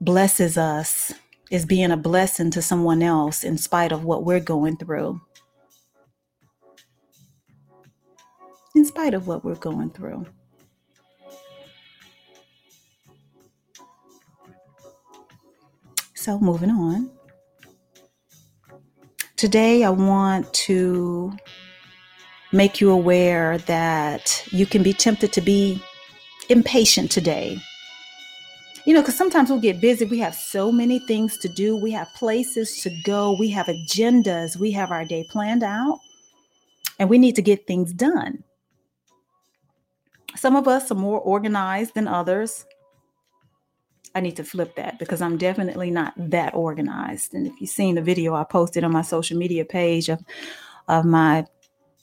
blesses 0.00 0.58
us 0.58 1.12
is 1.50 1.66
being 1.66 1.90
a 1.90 1.96
blessing 1.96 2.50
to 2.50 2.62
someone 2.62 3.02
else 3.02 3.44
in 3.44 3.58
spite 3.58 3.92
of 3.92 4.04
what 4.04 4.24
we're 4.24 4.40
going 4.40 4.76
through. 4.76 5.20
In 8.74 8.84
spite 8.84 9.14
of 9.14 9.26
what 9.26 9.44
we're 9.44 9.54
going 9.54 9.90
through. 9.90 10.26
So, 16.14 16.38
moving 16.38 16.70
on. 16.70 17.10
Today, 19.36 19.84
I 19.84 19.90
want 19.90 20.52
to 20.54 21.36
make 22.52 22.80
you 22.80 22.90
aware 22.90 23.58
that 23.58 24.46
you 24.50 24.64
can 24.64 24.82
be 24.82 24.92
tempted 24.92 25.32
to 25.34 25.40
be 25.40 25.82
impatient 26.48 27.10
today 27.10 27.60
you 28.86 28.92
know, 28.92 29.00
because 29.00 29.16
sometimes 29.16 29.50
we'll 29.50 29.60
get 29.60 29.80
busy. 29.80 30.04
We 30.04 30.18
have 30.18 30.34
so 30.34 30.70
many 30.70 30.98
things 31.00 31.38
to 31.38 31.48
do, 31.48 31.76
we 31.76 31.90
have 31.92 32.08
places 32.14 32.80
to 32.82 32.90
go, 33.04 33.36
we 33.38 33.48
have 33.50 33.66
agendas, 33.66 34.56
we 34.56 34.70
have 34.72 34.90
our 34.90 35.04
day 35.04 35.26
planned 35.30 35.62
out, 35.62 35.98
and 36.98 37.08
we 37.08 37.18
need 37.18 37.36
to 37.36 37.42
get 37.42 37.66
things 37.66 37.92
done. 37.92 38.44
Some 40.36 40.56
of 40.56 40.68
us 40.68 40.90
are 40.90 40.96
more 40.96 41.20
organized 41.20 41.94
than 41.94 42.08
others. 42.08 42.66
I 44.14 44.20
need 44.20 44.36
to 44.36 44.44
flip 44.44 44.76
that 44.76 44.98
because 44.98 45.20
I'm 45.20 45.38
definitely 45.38 45.90
not 45.90 46.12
that 46.16 46.54
organized. 46.54 47.34
And 47.34 47.46
if 47.46 47.60
you've 47.60 47.70
seen 47.70 47.94
the 47.94 48.02
video 48.02 48.34
I 48.34 48.44
posted 48.44 48.84
on 48.84 48.92
my 48.92 49.02
social 49.02 49.36
media 49.36 49.64
page 49.64 50.08
of 50.08 50.22
of 50.88 51.04
my 51.04 51.46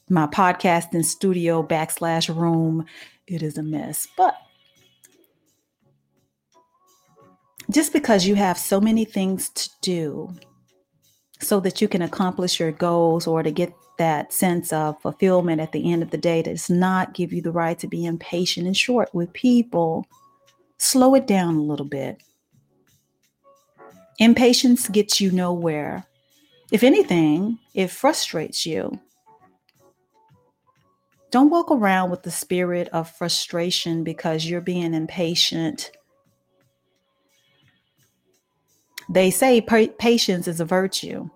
my 0.10 0.28
podcasting 0.28 1.06
studio 1.06 1.64
backslash 1.64 2.34
room, 2.36 2.86
it 3.28 3.44
is 3.44 3.58
a 3.58 3.64
mess. 3.64 4.08
But 4.18 4.36
just 7.72 7.94
because 7.94 8.26
you 8.26 8.36
have 8.36 8.58
so 8.58 8.82
many 8.82 9.06
things 9.06 9.50
to 9.50 9.70
do 9.82 10.34
so 11.40 11.60
that 11.60 11.82
you 11.82 11.88
can 11.88 12.02
accomplish 12.02 12.60
your 12.60 12.72
goals 12.72 13.26
or 13.26 13.42
to 13.42 13.52
get 13.52 13.74
that 13.98 14.34
sense 14.34 14.74
of 14.74 15.02
fulfillment 15.02 15.62
at 15.62 15.72
the 15.72 15.92
end 15.92 16.04
of 16.04 16.12
the 16.12 16.18
day 16.18 16.42
does 16.42 16.70
not 16.70 17.14
give 17.14 17.32
you 17.32 17.42
the 17.42 17.52
right 17.52 17.80
to 17.80 17.88
be 17.88 18.06
impatient 18.06 18.68
and 18.68 18.76
short 18.76 19.14
with 19.14 19.32
people. 19.34 20.06
Slow 20.78 21.16
it 21.16 21.28
down 21.28 21.56
a 21.56 21.62
little 21.62 21.86
bit. 21.86 22.22
Impatience 24.20 24.88
gets 24.90 25.22
you 25.22 25.32
nowhere. 25.32 26.06
If 26.72 26.84
anything, 26.84 27.60
it 27.74 27.90
frustrates 27.90 28.66
you. 28.66 29.00
Don't 31.32 31.50
walk 31.50 31.72
around 31.72 32.12
with 32.12 32.24
the 32.24 32.32
spirit 32.32 32.90
of 32.90 33.10
frustration 33.10 34.04
because 34.04 34.46
you're 34.46 34.62
being 34.62 34.94
impatient 34.94 35.92
They 39.12 39.30
say 39.30 39.62
patience 39.62 40.48
is 40.48 40.62
a 40.62 40.66
virtue. 40.66 41.30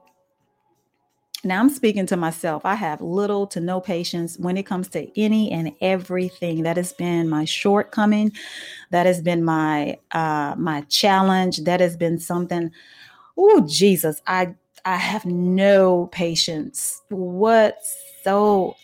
Now 1.43 1.59
I'm 1.59 1.69
speaking 1.69 2.05
to 2.07 2.15
myself. 2.17 2.65
I 2.65 2.75
have 2.75 3.01
little 3.01 3.47
to 3.47 3.59
no 3.59 3.81
patience 3.81 4.37
when 4.39 4.55
it 4.57 4.63
comes 4.63 4.87
to 4.89 5.19
any 5.19 5.51
and 5.51 5.73
everything. 5.81 6.63
That 6.63 6.77
has 6.77 6.93
been 6.93 7.27
my 7.29 7.43
shortcoming. 7.45 8.31
That 8.91 9.05
has 9.05 9.21
been 9.21 9.43
my 9.43 9.99
uh 10.11 10.55
my 10.57 10.81
challenge. 10.89 11.57
That 11.65 11.81
has 11.81 11.97
been 11.97 12.17
something. 12.17 12.71
Oh 13.37 13.65
Jesus, 13.67 14.21
I 14.25 14.55
I 14.85 14.95
have 14.95 15.25
no 15.25 16.07
patience 16.13 17.01
whatsoever. 17.09 18.75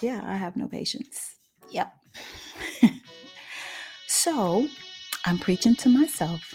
Yeah, 0.00 0.22
I 0.24 0.36
have 0.36 0.56
no 0.56 0.68
patience. 0.68 1.36
Yep. 1.70 1.92
So 4.30 4.68
I'm 5.24 5.38
preaching 5.38 5.74
to 5.76 5.88
myself, 5.88 6.54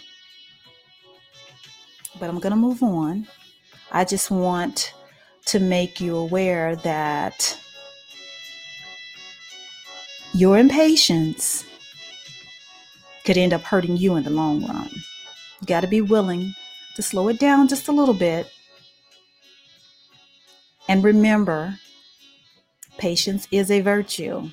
but 2.20 2.30
I'm 2.30 2.38
going 2.38 2.52
to 2.52 2.56
move 2.56 2.84
on. 2.84 3.26
I 3.90 4.04
just 4.04 4.30
want 4.30 4.94
to 5.46 5.58
make 5.58 6.00
you 6.00 6.16
aware 6.16 6.76
that 6.76 7.58
your 10.32 10.56
impatience 10.56 11.64
could 13.24 13.36
end 13.36 13.52
up 13.52 13.62
hurting 13.62 13.96
you 13.96 14.14
in 14.14 14.22
the 14.22 14.30
long 14.30 14.64
run. 14.64 14.90
You 15.60 15.66
got 15.66 15.80
to 15.80 15.88
be 15.88 16.00
willing 16.00 16.54
to 16.94 17.02
slow 17.02 17.26
it 17.26 17.40
down 17.40 17.66
just 17.66 17.88
a 17.88 17.92
little 17.92 18.14
bit. 18.14 18.52
And 20.88 21.02
remember, 21.02 21.80
patience 22.98 23.48
is 23.50 23.68
a 23.68 23.80
virtue. 23.80 24.50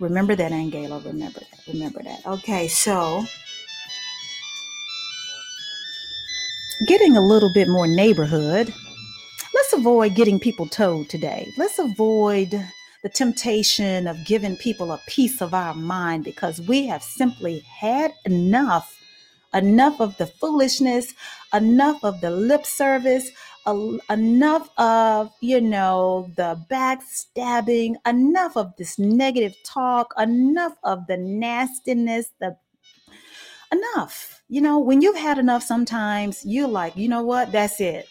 Remember 0.00 0.34
that, 0.34 0.52
Angela. 0.52 1.00
Remember 1.00 1.40
that. 1.40 1.72
Remember 1.72 2.02
that. 2.02 2.26
Okay, 2.26 2.68
so 2.68 3.24
getting 6.86 7.16
a 7.16 7.20
little 7.20 7.52
bit 7.52 7.68
more 7.68 7.86
neighborhood. 7.86 8.72
Let's 9.54 9.72
avoid 9.72 10.14
getting 10.14 10.40
people 10.40 10.66
towed 10.66 11.08
today. 11.08 11.52
Let's 11.56 11.78
avoid 11.78 12.50
the 13.02 13.08
temptation 13.08 14.06
of 14.06 14.24
giving 14.24 14.56
people 14.56 14.92
a 14.92 15.00
piece 15.08 15.40
of 15.40 15.54
our 15.54 15.74
mind 15.74 16.24
because 16.24 16.60
we 16.60 16.86
have 16.86 17.02
simply 17.02 17.60
had 17.60 18.12
enough 18.24 18.98
enough 19.54 20.00
of 20.00 20.16
the 20.16 20.26
foolishness, 20.26 21.12
enough 21.52 22.02
of 22.02 22.20
the 22.20 22.30
lip 22.30 22.64
service, 22.64 23.30
a, 23.66 23.98
enough 24.10 24.68
of, 24.78 25.32
you 25.40 25.60
know, 25.60 26.30
the 26.36 26.60
backstabbing, 26.70 27.94
enough 28.06 28.56
of 28.56 28.76
this 28.76 28.98
negative 28.98 29.54
talk, 29.64 30.12
enough 30.18 30.76
of 30.82 31.06
the 31.06 31.16
nastiness, 31.16 32.30
the 32.40 32.56
enough. 33.70 34.42
You 34.48 34.60
know, 34.60 34.78
when 34.78 35.00
you've 35.00 35.16
had 35.16 35.38
enough, 35.38 35.62
sometimes 35.62 36.44
you're 36.44 36.68
like, 36.68 36.96
you 36.96 37.08
know 37.08 37.22
what, 37.22 37.52
that's 37.52 37.80
it. 37.80 38.08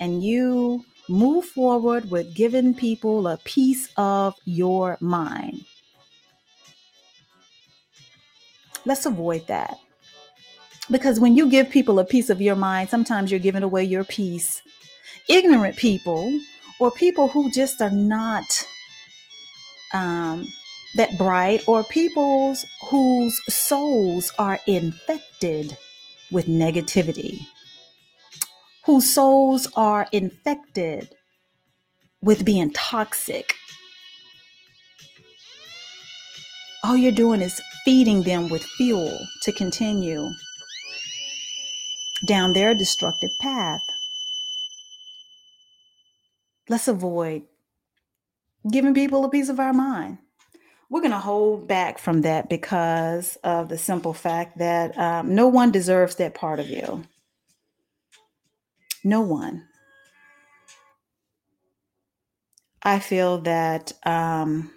And 0.00 0.22
you 0.22 0.84
move 1.08 1.44
forward 1.44 2.10
with 2.10 2.34
giving 2.34 2.74
people 2.74 3.28
a 3.28 3.36
piece 3.38 3.88
of 3.96 4.34
your 4.44 4.96
mind. 5.00 5.64
Let's 8.84 9.06
avoid 9.06 9.46
that. 9.46 9.78
Because 10.90 11.20
when 11.20 11.36
you 11.36 11.48
give 11.48 11.70
people 11.70 11.98
a 11.98 12.04
piece 12.04 12.28
of 12.28 12.40
your 12.40 12.56
mind, 12.56 12.90
sometimes 12.90 13.30
you're 13.30 13.40
giving 13.40 13.62
away 13.62 13.84
your 13.84 14.04
peace. 14.04 14.62
Ignorant 15.28 15.76
people 15.76 16.38
or 16.80 16.90
people 16.90 17.28
who 17.28 17.50
just 17.50 17.80
are 17.80 17.90
not 17.90 18.44
um, 19.94 20.46
that 20.94 21.16
bright, 21.16 21.62
or 21.66 21.84
people 21.84 22.56
whose 22.88 23.40
souls 23.48 24.32
are 24.38 24.58
infected 24.66 25.76
with 26.30 26.46
negativity, 26.46 27.40
whose 28.84 29.08
souls 29.12 29.68
are 29.76 30.06
infected 30.12 31.08
with 32.22 32.44
being 32.44 32.72
toxic. 32.72 33.54
All 36.84 36.96
you're 36.96 37.12
doing 37.12 37.40
is 37.40 37.60
feeding 37.84 38.22
them 38.22 38.48
with 38.48 38.62
fuel 38.62 39.18
to 39.42 39.52
continue 39.52 40.28
down 42.26 42.52
their 42.52 42.74
destructive 42.74 43.30
path. 43.40 43.82
Let's 46.68 46.88
avoid 46.88 47.42
giving 48.70 48.94
people 48.94 49.24
a 49.24 49.30
piece 49.30 49.48
of 49.48 49.58
our 49.58 49.72
mind. 49.72 50.18
We're 50.88 51.00
going 51.00 51.12
to 51.12 51.18
hold 51.18 51.66
back 51.66 51.98
from 51.98 52.20
that 52.22 52.48
because 52.48 53.36
of 53.42 53.68
the 53.68 53.78
simple 53.78 54.12
fact 54.12 54.58
that 54.58 54.96
um, 54.98 55.34
no 55.34 55.48
one 55.48 55.70
deserves 55.70 56.16
that 56.16 56.34
part 56.34 56.60
of 56.60 56.68
you. 56.68 57.04
No 59.02 59.22
one. 59.22 59.66
I 62.82 62.98
feel 62.98 63.38
that 63.38 63.92
um, 64.04 64.70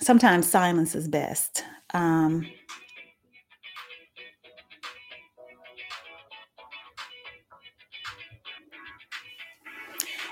sometimes 0.00 0.48
silence 0.48 0.94
is 0.94 1.08
best. 1.08 1.62
Um, 1.94 2.46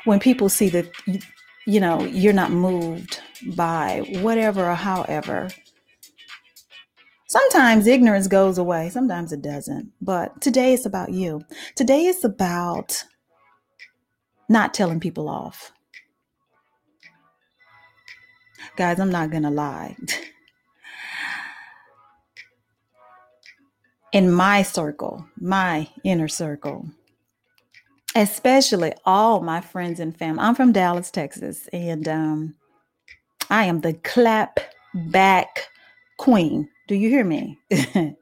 when 0.05 0.21
people 0.21 0.49
see 0.49 0.69
that 0.71 0.91
you 1.67 1.81
know 1.81 2.03
you're 2.05 2.33
not 2.33 2.51
moved 2.53 3.21
by 3.57 4.03
whatever 4.21 4.69
or 4.71 4.75
however 4.75 5.49
sometimes 7.29 7.87
ignorance 7.87 8.29
goes 8.29 8.59
away 8.59 8.89
sometimes 8.91 9.33
it 9.33 9.43
doesn't. 9.43 9.91
But 10.01 10.41
today 10.41 10.75
it's 10.75 10.87
about 10.87 11.13
you. 11.13 11.43
Today 11.77 12.07
it's 12.07 12.25
about 12.25 13.05
not 14.49 14.75
telling 14.75 15.01
people 15.01 15.29
off. 15.29 15.73
Guys 18.77 19.01
i'm 19.01 19.11
not 19.11 19.31
gonna 19.31 19.51
lie. 19.51 19.97
In 24.13 24.31
my 24.33 24.63
circle 24.63 25.27
my 25.41 25.89
inner 26.05 26.29
circle 26.29 26.87
especially 28.15 28.93
all 29.05 29.41
my 29.41 29.61
friends 29.61 30.01
and 30.01 30.17
family. 30.17 30.41
I'm 30.43 30.55
from 30.55 30.73
Dallas, 30.73 31.11
Texas, 31.11 31.69
and 31.73 32.09
um, 32.09 32.55
I 33.51 33.65
am 33.65 33.81
the 33.81 33.95
clap 33.95 34.61
back 34.95 35.67
queen. 36.19 36.69
Do 36.87 36.95
you 36.95 37.09
hear 37.09 37.25
me? 37.25 37.59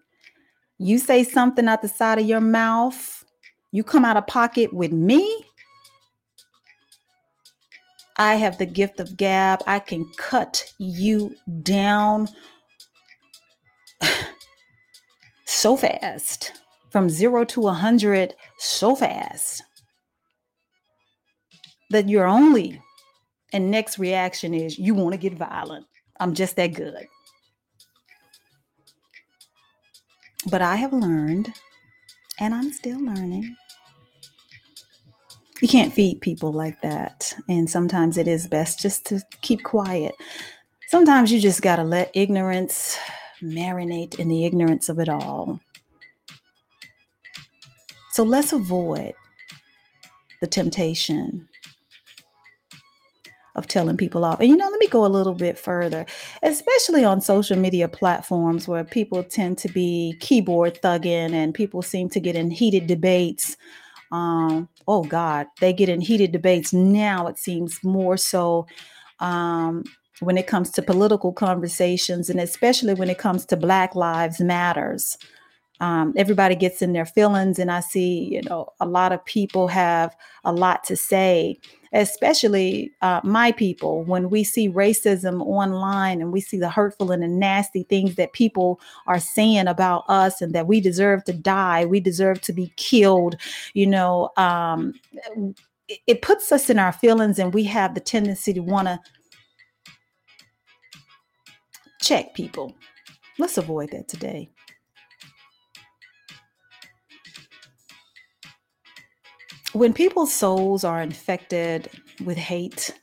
you 0.79 0.99
say 0.99 1.25
something 1.25 1.69
out 1.69 1.83
the 1.83 1.89
side 1.89 2.19
of 2.19 2.27
your 2.27 2.41
mouth, 2.41 3.25
you 3.71 3.85
come 3.85 4.05
out 4.05 4.17
of 4.17 4.27
pocket 4.27 4.73
with 4.73 4.93
me. 4.93 5.45
I 8.19 8.35
have 8.35 8.59
the 8.59 8.67
gift 8.67 9.01
of 9.01 9.17
gab. 9.17 9.63
I 9.67 9.79
can 9.79 10.07
cut 10.17 10.71
you 10.79 11.35
down 11.63 12.29
so 15.47 15.77
fast 15.77 16.53
from 16.91 17.09
zero 17.09 17.45
to 17.47 17.69
a 17.69 17.73
hundred 17.73 18.35
so 18.59 18.95
fast 18.95 19.63
that 21.93 22.09
your 22.09 22.27
only 22.27 22.81
and 23.53 23.71
next 23.71 23.99
reaction 23.99 24.55
is 24.55 24.79
you 24.79 24.95
want 24.95 25.13
to 25.13 25.19
get 25.19 25.35
violent. 25.35 25.87
I'm 26.21 26.35
just 26.35 26.57
that 26.57 26.75
good. 26.75 27.07
But 30.51 30.61
I 30.61 30.77
have 30.77 30.93
learned, 30.93 31.53
and 32.41 32.53
I'm 32.53 32.73
still 32.73 33.01
learning, 33.01 33.57
You 35.63 35.69
can't 35.69 35.93
feed 35.93 36.21
people 36.21 36.53
like 36.53 36.81
that. 36.83 37.33
And 37.49 37.71
sometimes 37.71 38.19
it 38.19 38.27
is 38.27 38.49
best 38.49 38.81
just 38.81 39.07
to 39.07 39.23
keep 39.43 39.63
quiet. 39.63 40.17
Sometimes 40.89 41.31
you 41.31 41.41
just 41.41 41.63
got 41.63 41.77
to 41.77 41.85
let 41.85 42.11
ignorance 42.15 42.99
marinate 43.41 44.19
in 44.19 44.27
the 44.27 44.45
ignorance 44.45 44.89
of 44.89 44.99
it 44.99 45.09
all. 45.09 45.61
So 48.11 48.25
let's 48.25 48.53
avoid 48.53 49.15
the 50.41 50.49
temptation 50.49 51.49
of 53.55 53.67
telling 53.67 53.97
people 53.97 54.25
off. 54.25 54.41
And 54.41 54.49
you 54.49 54.57
know, 54.57 54.69
let 54.69 54.81
me 54.81 54.89
go 54.89 55.05
a 55.05 55.09
little 55.09 55.35
bit 55.35 55.59
further, 55.59 56.07
especially 56.43 57.05
on 57.05 57.21
social 57.21 57.57
media 57.57 57.89
platforms 57.89 58.67
where 58.67 58.85
people 58.85 59.23
tend 59.23 59.59
to 59.59 59.69
be 59.69 60.17
keyboard 60.21 60.81
thugging 60.83 61.33
and 61.33 61.55
people 61.55 61.83
seem 61.83 62.09
to 62.11 62.21
get 62.21 62.37
in 62.37 62.51
heated 62.51 62.87
debates. 62.87 63.57
Um, 64.11 64.69
oh 64.87 65.05
God, 65.05 65.47
they 65.61 65.73
get 65.73 65.89
in 65.89 66.01
heated 66.01 66.33
debates 66.33 66.73
now, 66.73 67.27
it 67.27 67.39
seems 67.39 67.83
more 67.83 68.17
so 68.17 68.67
um, 69.21 69.85
when 70.21 70.37
it 70.37 70.47
comes 70.47 70.71
to 70.71 70.83
political 70.83 71.33
conversations 71.33 72.29
and 72.29 72.41
especially 72.41 72.95
when 72.95 73.11
it 73.11 73.19
comes 73.19 73.47
to 73.47 73.57
Black 73.57 73.95
Lives 73.95 74.41
Matters. 74.41 75.17
Um, 75.83 76.15
everybody 76.17 76.55
gets 76.55 76.81
in 76.81 76.93
their 76.93 77.05
feelings, 77.05 77.59
and 77.59 77.71
I 77.71 77.81
see, 77.81 78.25
you 78.33 78.43
know, 78.43 78.73
a 78.81 78.87
lot 78.87 79.13
of 79.13 79.25
people 79.25 79.69
have 79.69 80.17
a 80.45 80.53
lot 80.53 80.85
to 80.85 80.97
say 80.97 81.59
especially 81.93 82.91
uh, 83.03 83.21
my 83.23 83.53
people, 83.53 84.03
when 84.05 84.31
we 84.31 84.45
see 84.45 84.69
racism 84.69 85.43
online 85.43 86.21
and 86.21 86.33
we 86.33 86.41
see 86.41 86.57
the 86.57 86.71
hurtful 86.71 87.11
and 87.11 87.23
the 87.23 87.29
nasty 87.29 87.83
things 87.85 88.15
that 88.15 88.33
people 88.33 88.81
are 89.07 89.21
saying 89.21 89.67
about 89.67 90.05
us 90.09 90.41
and 90.41 90.55
that 90.55 90.67
we 90.67 90.81
deserve 90.81 91.23
to 91.25 91.33
die, 91.33 91.85
we 91.85 92.01
deserve 92.01 92.41
to 92.41 92.53
be 92.53 92.73
killed, 92.77 93.37
you 93.75 93.87
know, 93.87 94.31
um, 94.39 94.95
it, 95.89 96.01
it 96.07 96.23
puts 96.23 96.51
us 96.51 96.71
in 96.71 96.79
our 96.79 96.93
feelings 96.93 97.39
and 97.39 97.53
we 97.53 97.65
have 97.65 97.95
the 97.95 98.01
tendency 98.01 98.55
to 98.55 98.61
want 98.61 98.89
to 98.89 98.99
check 102.01 102.33
people. 102.35 102.75
Let's 103.39 103.59
avoid 103.59 103.91
that 103.91 104.09
today. 104.09 104.51
When 109.73 109.93
people's 109.93 110.33
souls 110.33 110.85
are 110.85 111.01
infected 111.01 111.89
with 112.25 112.37
hate 112.37 112.95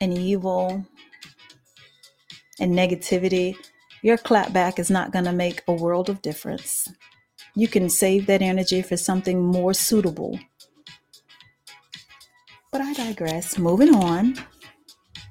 and 0.00 0.16
evil 0.16 0.86
and 2.60 2.72
negativity, 2.72 3.56
your 4.02 4.16
clapback 4.16 4.78
is 4.78 4.90
not 4.90 5.12
going 5.12 5.24
to 5.24 5.32
make 5.32 5.62
a 5.66 5.72
world 5.72 6.08
of 6.08 6.22
difference. 6.22 6.88
You 7.54 7.68
can 7.68 7.88
save 7.88 8.26
that 8.26 8.42
energy 8.42 8.82
for 8.82 8.96
something 8.96 9.40
more 9.40 9.74
suitable. 9.74 10.38
But 12.70 12.80
I 12.80 12.92
digress. 12.94 13.58
Moving 13.58 13.94
on. 13.94 14.36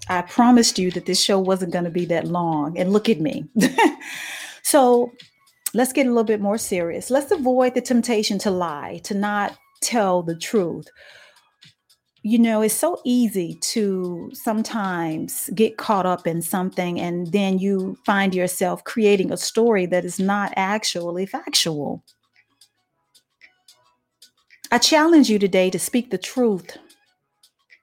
I 0.08 0.22
promised 0.22 0.78
you 0.78 0.92
that 0.92 1.06
this 1.06 1.22
show 1.22 1.40
wasn't 1.40 1.74
going 1.74 1.86
to 1.86 1.92
be 1.92 2.06
that 2.06 2.28
long, 2.28 2.78
and 2.78 2.92
look 2.92 3.08
at 3.08 3.22
me. 3.22 3.50
so 4.64 5.12
let's 5.74 5.94
get 5.94 6.06
a 6.06 6.10
little 6.10 6.24
bit 6.24 6.42
more 6.42 6.58
serious. 6.58 7.10
Let's 7.10 7.32
avoid 7.32 7.76
the 7.76 7.82
temptation 7.82 8.38
to 8.40 8.52
lie, 8.52 9.00
to 9.06 9.14
not 9.14 9.58
tell 9.82 10.24
the 10.24 10.36
truth. 10.36 10.88
You 12.24 12.38
know, 12.38 12.62
it's 12.62 12.76
so 12.76 13.02
easy 13.04 13.56
to 13.56 14.30
sometimes 14.34 15.50
get 15.56 15.78
caught 15.78 16.06
up 16.06 16.28
in 16.28 16.42
something 16.42 17.00
and 17.00 17.32
then 17.32 17.58
you 17.58 17.98
find 18.06 18.36
yourself 18.36 18.84
creating 18.84 19.32
a 19.32 19.38
story 19.38 19.88
that 19.88 20.06
is 20.06 20.20
not 20.20 20.54
actually 20.56 21.26
factual. 21.26 22.04
I 24.72 24.78
challenge 24.78 25.30
you 25.30 25.40
today 25.40 25.70
to 25.72 25.80
speak 25.80 26.12
the 26.12 26.18
truth. 26.18 26.78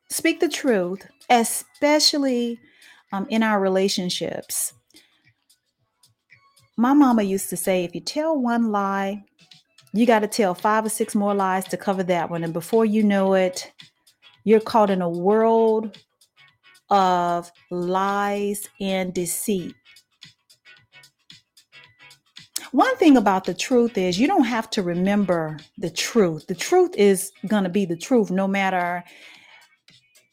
Speak 0.08 0.40
the 0.40 0.48
truth, 0.48 1.06
especially 1.28 2.58
um, 3.12 3.26
in 3.28 3.42
our 3.42 3.60
relationships. 3.60 4.72
My 6.76 6.94
mama 6.94 7.24
used 7.24 7.50
to 7.50 7.56
say 7.56 7.84
if 7.84 7.94
you 7.94 8.00
tell 8.00 8.38
one 8.38 8.70
lie, 8.70 9.24
you 9.92 10.06
got 10.06 10.20
to 10.20 10.26
tell 10.26 10.54
five 10.54 10.84
or 10.84 10.88
six 10.88 11.14
more 11.14 11.34
lies 11.34 11.64
to 11.66 11.76
cover 11.76 12.02
that 12.04 12.30
one. 12.30 12.44
And 12.44 12.52
before 12.52 12.84
you 12.84 13.02
know 13.02 13.34
it, 13.34 13.72
you're 14.44 14.60
caught 14.60 14.90
in 14.90 15.02
a 15.02 15.08
world 15.08 15.98
of 16.90 17.50
lies 17.70 18.68
and 18.80 19.12
deceit. 19.12 19.74
One 22.72 22.96
thing 22.96 23.16
about 23.16 23.44
the 23.44 23.54
truth 23.54 23.96
is 23.96 24.20
you 24.20 24.26
don't 24.26 24.44
have 24.44 24.68
to 24.70 24.82
remember 24.82 25.58
the 25.78 25.90
truth. 25.90 26.46
The 26.46 26.54
truth 26.54 26.94
is 26.96 27.32
going 27.46 27.64
to 27.64 27.70
be 27.70 27.86
the 27.86 27.96
truth 27.96 28.30
no 28.30 28.46
matter 28.46 29.04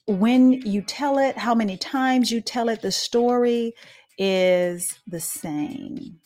when 0.08 0.52
you 0.52 0.82
tell 0.82 1.18
it, 1.18 1.38
how 1.38 1.56
many 1.56 1.78
times 1.78 2.32
you 2.32 2.42
tell 2.42 2.70
it, 2.70 2.82
the 2.82 2.92
story 2.92 3.74
is 4.18 5.00
the 5.08 5.20
same. 5.20 6.20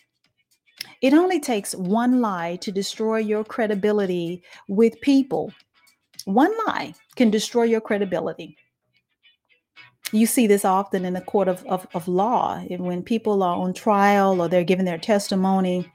It 1.02 1.14
only 1.14 1.40
takes 1.40 1.74
one 1.76 2.20
lie 2.20 2.58
to 2.58 2.72
destroy 2.72 3.18
your 3.18 3.44
credibility 3.44 4.44
with 4.68 5.00
people. 5.02 5.54
One 6.26 6.54
lie 6.68 6.94
can 7.16 7.30
destroy 7.30 7.64
your 7.64 7.82
credibility. 7.82 8.58
You 10.12 10.26
see 10.26 10.48
this 10.48 10.66
often 10.66 11.06
in 11.06 11.14
the 11.14 11.22
court 11.22 11.48
of, 11.48 11.64
of, 11.68 11.88
of 11.94 12.08
law 12.08 12.60
when 12.78 13.04
people 13.04 13.44
are 13.44 13.56
on 13.56 13.74
trial 13.74 14.42
or 14.42 14.50
they're 14.50 14.64
giving 14.64 14.86
their 14.86 14.98
testimony, 14.98 15.90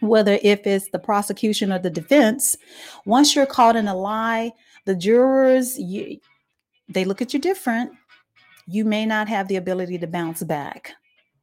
whether 0.00 0.38
if 0.42 0.66
it's 0.66 0.88
the 0.90 0.98
prosecution 0.98 1.72
or 1.72 1.78
the 1.78 1.90
defense. 1.90 2.56
Once 3.04 3.34
you're 3.34 3.46
caught 3.46 3.76
in 3.76 3.88
a 3.88 3.96
lie, 3.96 4.52
the 4.86 4.94
jurors, 4.94 5.78
you, 5.78 6.18
they 6.88 7.04
look 7.04 7.20
at 7.20 7.34
you 7.34 7.40
different. 7.40 7.92
You 8.66 8.84
may 8.84 9.04
not 9.04 9.28
have 9.28 9.48
the 9.48 9.56
ability 9.56 9.98
to 9.98 10.06
bounce 10.06 10.42
back 10.44 10.92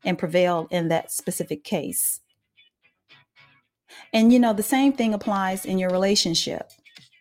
and 0.06 0.17
prevail 0.17 0.67
in 0.71 0.88
that 0.88 1.12
specific 1.12 1.63
case. 1.63 2.21
And 4.13 4.33
you 4.33 4.39
know, 4.39 4.53
the 4.53 4.63
same 4.63 4.93
thing 4.93 5.13
applies 5.13 5.65
in 5.65 5.77
your 5.77 5.89
relationship, 5.89 6.71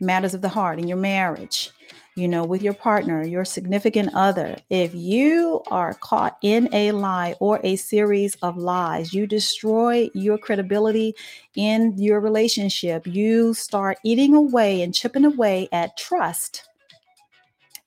matters 0.01 0.35
of 0.35 0.43
the 0.43 0.49
heart, 0.49 0.79
in 0.79 0.89
your 0.89 0.97
marriage, 0.97 1.71
you 2.17 2.27
know, 2.27 2.45
with 2.45 2.63
your 2.63 2.75
partner, 2.75 3.25
your 3.25 3.45
significant 3.45 4.11
other. 4.15 4.57
If 4.71 4.95
you 4.95 5.63
are 5.71 5.95
caught 5.95 6.37
in 6.43 6.69
a 6.75 6.93
lie 6.93 7.37
or 7.39 7.61
a 7.63 7.77
series 7.77 8.35
of 8.43 8.57
lies, 8.57 9.13
you 9.13 9.27
destroy 9.27 10.11
your 10.15 10.39
credibility 10.39 11.15
in 11.55 11.95
your 11.97 12.21
relationship. 12.21 13.07
You 13.07 13.55
start 13.55 13.99
eating 14.05 14.35
away 14.35 14.83
and 14.83 14.95
chipping 14.95 15.25
away 15.25 15.69
at 15.71 15.97
trust. 15.97 16.65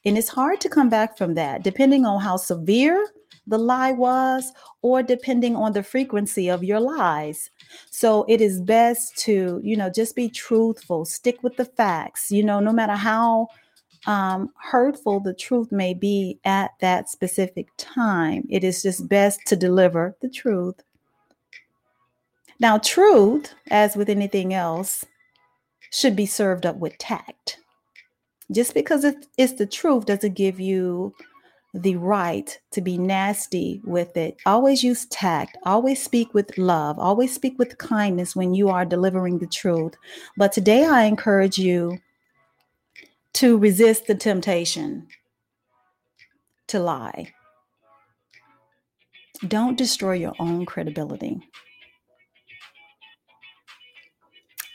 And 0.05 0.17
it's 0.17 0.29
hard 0.29 0.61
to 0.61 0.69
come 0.69 0.89
back 0.89 1.17
from 1.17 1.35
that, 1.35 1.63
depending 1.63 2.05
on 2.05 2.21
how 2.21 2.37
severe 2.37 3.07
the 3.47 3.57
lie 3.57 3.91
was 3.91 4.51
or 4.81 5.03
depending 5.03 5.55
on 5.55 5.73
the 5.73 5.83
frequency 5.83 6.49
of 6.49 6.63
your 6.63 6.79
lies. 6.79 7.49
So 7.89 8.25
it 8.27 8.41
is 8.41 8.61
best 8.61 9.17
to, 9.19 9.59
you 9.63 9.77
know, 9.77 9.89
just 9.89 10.15
be 10.15 10.29
truthful, 10.29 11.05
stick 11.05 11.41
with 11.43 11.55
the 11.57 11.65
facts, 11.65 12.31
you 12.31 12.43
know, 12.43 12.59
no 12.59 12.71
matter 12.71 12.95
how 12.95 13.47
um, 14.07 14.51
hurtful 14.59 15.19
the 15.19 15.33
truth 15.33 15.71
may 15.71 15.93
be 15.93 16.39
at 16.45 16.71
that 16.79 17.09
specific 17.09 17.67
time. 17.77 18.47
It 18.49 18.63
is 18.63 18.81
just 18.81 19.07
best 19.07 19.39
to 19.47 19.55
deliver 19.55 20.15
the 20.21 20.29
truth. 20.29 20.75
Now, 22.59 22.77
truth, 22.77 23.53
as 23.69 23.95
with 23.95 24.09
anything 24.09 24.53
else, 24.53 25.03
should 25.91 26.15
be 26.15 26.25
served 26.25 26.65
up 26.65 26.77
with 26.77 26.97
tact. 26.97 27.57
Just 28.51 28.73
because 28.73 29.05
it's 29.37 29.53
the 29.53 29.65
truth 29.65 30.05
doesn't 30.05 30.35
give 30.35 30.59
you 30.59 31.13
the 31.73 31.95
right 31.95 32.59
to 32.71 32.81
be 32.81 32.97
nasty 32.97 33.81
with 33.85 34.17
it. 34.17 34.37
Always 34.45 34.83
use 34.83 35.05
tact. 35.05 35.57
Always 35.63 36.03
speak 36.03 36.33
with 36.33 36.57
love. 36.57 36.99
Always 36.99 37.33
speak 37.33 37.57
with 37.57 37.77
kindness 37.77 38.35
when 38.35 38.53
you 38.53 38.69
are 38.69 38.85
delivering 38.85 39.39
the 39.39 39.47
truth. 39.47 39.93
But 40.35 40.51
today 40.51 40.85
I 40.85 41.03
encourage 41.03 41.57
you 41.57 41.99
to 43.33 43.57
resist 43.57 44.07
the 44.07 44.15
temptation 44.15 45.07
to 46.67 46.79
lie. 46.79 47.33
Don't 49.47 49.77
destroy 49.77 50.13
your 50.13 50.33
own 50.39 50.65
credibility. 50.65 51.39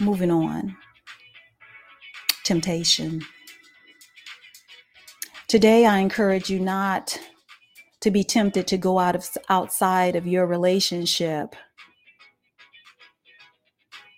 Moving 0.00 0.30
on. 0.30 0.76
Temptation. 2.42 3.22
Today, 5.48 5.86
I 5.86 5.98
encourage 5.98 6.50
you 6.50 6.58
not 6.58 7.20
to 8.00 8.10
be 8.10 8.24
tempted 8.24 8.66
to 8.66 8.76
go 8.76 8.98
out 8.98 9.14
of 9.14 9.28
outside 9.48 10.16
of 10.16 10.26
your 10.26 10.44
relationship 10.44 11.54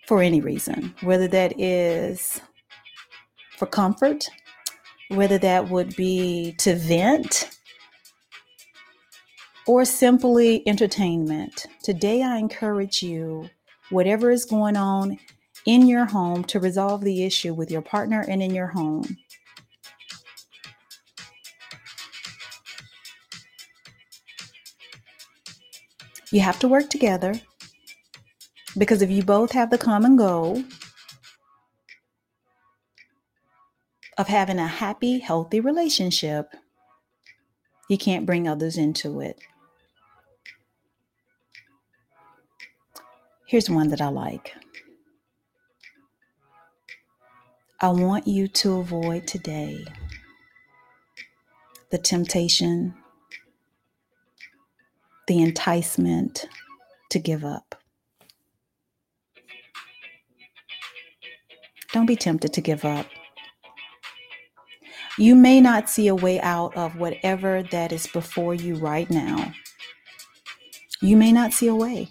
for 0.07 0.23
any 0.23 0.41
reason, 0.41 0.95
whether 1.01 1.27
that 1.27 1.59
is 1.59 2.41
for 3.57 3.67
comfort, 3.67 4.27
whether 5.09 5.37
that 5.37 5.69
would 5.69 5.95
be 5.95 6.55
to 6.57 6.75
vent, 6.75 7.51
or 9.67 9.85
simply 9.85 10.67
entertainment. 10.67 11.67
Today, 11.83 12.23
I 12.23 12.37
encourage 12.37 13.03
you, 13.03 13.47
whatever 13.91 14.31
is 14.31 14.45
going 14.45 14.77
on 14.77 15.19
in 15.67 15.87
your 15.87 16.05
home 16.05 16.43
to 16.45 16.59
resolve 16.59 17.01
the 17.01 17.23
issue 17.23 17.53
with 17.53 17.69
your 17.69 17.83
partner 17.83 18.25
and 18.27 18.41
in 18.41 18.55
your 18.55 18.67
home. 18.67 19.17
You 26.31 26.41
have 26.41 26.59
to 26.59 26.67
work 26.67 26.89
together 26.89 27.33
because 28.77 29.01
if 29.01 29.09
you 29.09 29.23
both 29.23 29.51
have 29.51 29.71
the 29.71 29.77
common 29.77 30.15
goal 30.15 30.63
of 34.17 34.27
having 34.27 34.59
a 34.59 34.67
happy, 34.67 35.19
healthy 35.19 35.59
relationship, 35.59 36.53
you 37.89 37.97
can't 37.97 38.25
bring 38.25 38.47
others 38.47 38.77
into 38.77 39.21
it. 39.21 39.39
Here's 43.47 43.69
one 43.69 43.89
that 43.89 44.01
I 44.01 44.09
like. 44.09 44.53
I 47.81 47.89
want 47.89 48.27
you 48.27 48.47
to 48.47 48.79
avoid 48.79 49.25
today 49.25 49.85
the 51.89 51.97
temptation, 51.97 52.93
the 55.29 55.43
enticement 55.43 56.47
to 57.11 57.19
give 57.19 57.45
up. 57.45 57.75
Don't 61.93 62.07
be 62.07 62.15
tempted 62.15 62.51
to 62.53 62.61
give 62.61 62.83
up. 62.83 63.05
You 65.19 65.35
may 65.35 65.61
not 65.61 65.87
see 65.87 66.07
a 66.07 66.15
way 66.15 66.41
out 66.41 66.75
of 66.75 66.95
whatever 66.95 67.61
that 67.71 67.91
is 67.91 68.07
before 68.07 68.55
you 68.55 68.73
right 68.77 69.07
now. 69.11 69.53
You 70.99 71.15
may 71.15 71.31
not 71.31 71.53
see 71.53 71.67
a 71.67 71.75
way. 71.75 72.09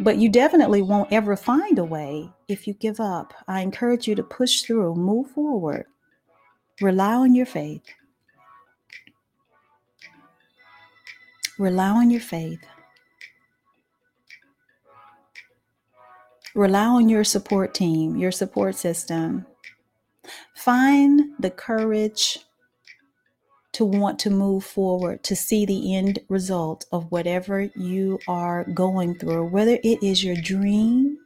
But 0.00 0.16
you 0.16 0.28
definitely 0.28 0.82
won't 0.82 1.12
ever 1.12 1.36
find 1.36 1.78
a 1.78 1.84
way 1.84 2.28
if 2.48 2.66
you 2.66 2.74
give 2.74 2.98
up. 2.98 3.32
I 3.46 3.60
encourage 3.60 4.08
you 4.08 4.16
to 4.16 4.24
push 4.24 4.62
through, 4.62 4.96
move 4.96 5.30
forward, 5.30 5.86
rely 6.80 7.14
on 7.14 7.36
your 7.36 7.46
faith. 7.46 7.84
Rely 11.60 11.90
on 11.90 12.10
your 12.10 12.22
faith. 12.22 12.64
Rely 16.54 16.86
on 16.86 17.10
your 17.10 17.22
support 17.22 17.74
team, 17.74 18.16
your 18.16 18.32
support 18.32 18.76
system. 18.76 19.44
Find 20.56 21.32
the 21.38 21.50
courage 21.50 22.38
to 23.72 23.84
want 23.84 24.18
to 24.20 24.30
move 24.30 24.64
forward, 24.64 25.22
to 25.24 25.36
see 25.36 25.66
the 25.66 25.94
end 25.94 26.20
result 26.30 26.86
of 26.92 27.12
whatever 27.12 27.70
you 27.76 28.18
are 28.26 28.64
going 28.64 29.16
through, 29.16 29.44
whether 29.48 29.78
it 29.84 30.02
is 30.02 30.24
your 30.24 30.36
dream, 30.36 31.18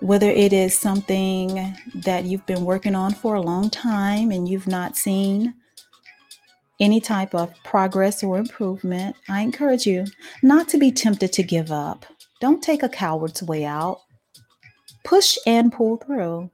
whether 0.00 0.30
it 0.30 0.52
is 0.52 0.76
something 0.76 1.76
that 1.94 2.24
you've 2.24 2.46
been 2.46 2.64
working 2.64 2.94
on 2.94 3.12
for 3.12 3.34
a 3.34 3.40
long 3.40 3.68
time 3.70 4.30
and 4.30 4.48
you've 4.48 4.66
not 4.66 4.96
seen 4.96 5.54
any 6.80 7.00
type 7.00 7.34
of 7.34 7.52
progress 7.62 8.22
or 8.22 8.38
improvement, 8.38 9.14
I 9.28 9.42
encourage 9.42 9.86
you 9.86 10.06
not 10.42 10.68
to 10.68 10.78
be 10.78 10.90
tempted 10.90 11.32
to 11.34 11.42
give 11.42 11.70
up. 11.70 12.06
Don't 12.40 12.62
take 12.62 12.82
a 12.82 12.88
coward's 12.88 13.42
way 13.42 13.64
out. 13.66 14.00
Push 15.04 15.36
and 15.46 15.72
pull 15.72 15.98
through. 15.98 16.50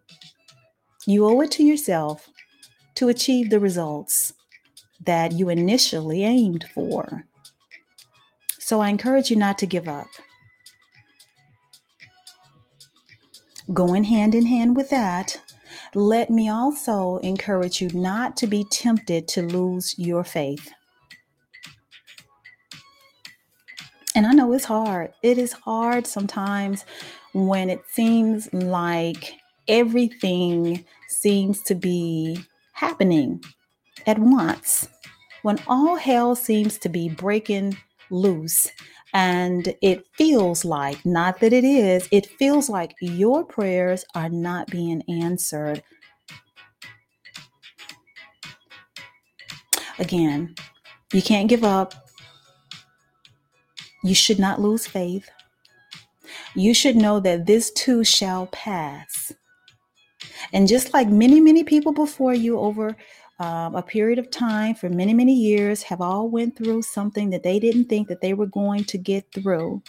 You 1.07 1.27
owe 1.27 1.41
it 1.41 1.53
to 1.53 1.63
yourself 1.63 2.29
to 2.97 3.09
achieve 3.09 3.51
the 3.51 3.61
results 3.61 4.33
that 5.05 5.33
you 5.33 5.49
initially 5.49 6.25
aimed 6.25 6.67
for. 6.75 7.25
So 8.59 8.81
I 8.81 8.89
encourage 8.89 9.31
you 9.31 9.37
not 9.37 9.59
to 9.59 9.67
give 9.67 9.87
up. 9.87 10.09
Going 13.73 14.05
hand 14.05 14.35
in 14.35 14.47
hand 14.47 14.77
with 14.77 14.91
that, 14.91 15.41
let 15.95 16.31
me 16.31 16.49
also 16.49 17.19
encourage 17.19 17.81
you 17.81 17.89
not 17.91 18.37
to 18.39 18.47
be 18.47 18.65
tempted 18.71 19.27
to 19.29 19.43
lose 19.43 19.99
your 19.99 20.23
faith. 20.23 20.73
And 24.15 24.27
I 24.27 24.33
know 24.33 24.53
it's 24.53 24.65
hard. 24.65 25.13
It 25.23 25.37
is 25.37 25.53
hard 25.53 26.07
sometimes 26.07 26.85
when 27.35 27.69
it 27.69 27.83
seems 27.91 28.53
like 28.55 29.35
everything 29.69 30.85
seems 31.09 31.61
to 31.63 31.75
be 31.75 32.39
happening 32.73 33.43
at 34.07 34.19
once. 34.19 34.89
When 35.43 35.59
all 35.67 35.97
hell 35.97 36.35
seems 36.35 36.79
to 36.79 36.89
be 36.89 37.09
breaking 37.09 37.77
loose 38.11 38.69
and 39.13 39.75
it 39.83 40.07
feels 40.15 40.65
like, 40.65 41.05
not 41.07 41.41
that 41.41 41.53
it 41.53 41.65
is, 41.65 42.09
it 42.11 42.27
feels 42.27 42.69
like 42.69 42.95
your 43.01 43.45
prayers 43.45 44.05
are 44.15 44.29
not 44.29 44.69
being 44.69 45.03
answered. 45.09 45.83
Again, 49.99 50.55
you 51.13 51.23
can't 51.23 51.49
give 51.49 51.65
up. 51.65 51.95
You 54.05 54.15
should 54.15 54.39
not 54.39 54.61
lose 54.61 54.87
faith. 54.87 55.29
You 56.55 56.75
should 56.75 56.97
know 56.97 57.21
that 57.21 57.47
this 57.47 57.71
too 57.73 58.05
shall 58.05 58.47
pass. 58.49 59.33
And 60.53 60.69
just 60.69 60.93
like 60.93 61.09
many, 61.09 61.41
many 61.41 61.65
people 61.65 61.93
before 61.93 62.35
you 62.35 62.59
over 62.59 62.97
um, 63.39 63.75
a 63.75 63.83
period 63.83 64.19
of 64.19 64.31
time 64.31 64.75
for 64.75 64.89
many, 64.89 65.13
many 65.13 65.35
years 65.35 65.83
have 65.83 66.01
all 66.01 66.29
went 66.29 66.57
through 66.57 66.83
something 66.83 67.31
that 67.31 67.43
they 67.43 67.59
didn't 67.59 67.87
think 67.87 68.09
that 68.09 68.21
they 68.21 68.33
were 68.35 68.47
going 68.47 68.85
to 68.85 68.99
get 68.99 69.31
through. 69.33 69.83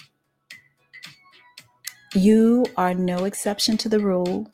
You 2.14 2.66
are 2.76 2.94
no 2.94 3.26
exception 3.26 3.78
to 3.78 3.90
the 3.90 4.00
rule. 4.00 4.52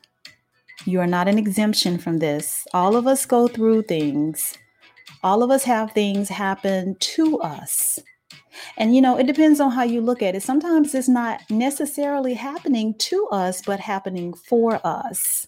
You 0.85 0.99
are 0.99 1.07
not 1.07 1.27
an 1.27 1.37
exemption 1.37 1.97
from 1.97 2.19
this. 2.19 2.67
All 2.73 2.95
of 2.95 3.07
us 3.07 3.25
go 3.25 3.47
through 3.47 3.83
things. 3.83 4.57
All 5.23 5.41
of 5.41 5.49
us 5.49 5.63
have 5.63 5.91
things 5.93 6.29
happen 6.29 6.95
to 6.99 7.39
us. 7.39 7.99
And 8.77 8.95
you 8.95 9.01
know, 9.01 9.17
it 9.17 9.27
depends 9.27 9.59
on 9.59 9.71
how 9.71 9.83
you 9.83 10.01
look 10.01 10.21
at 10.21 10.35
it. 10.35 10.43
Sometimes 10.43 10.93
it's 10.93 11.07
not 11.07 11.41
necessarily 11.49 12.33
happening 12.33 12.95
to 12.99 13.27
us, 13.31 13.61
but 13.65 13.79
happening 13.79 14.33
for 14.33 14.79
us. 14.85 15.47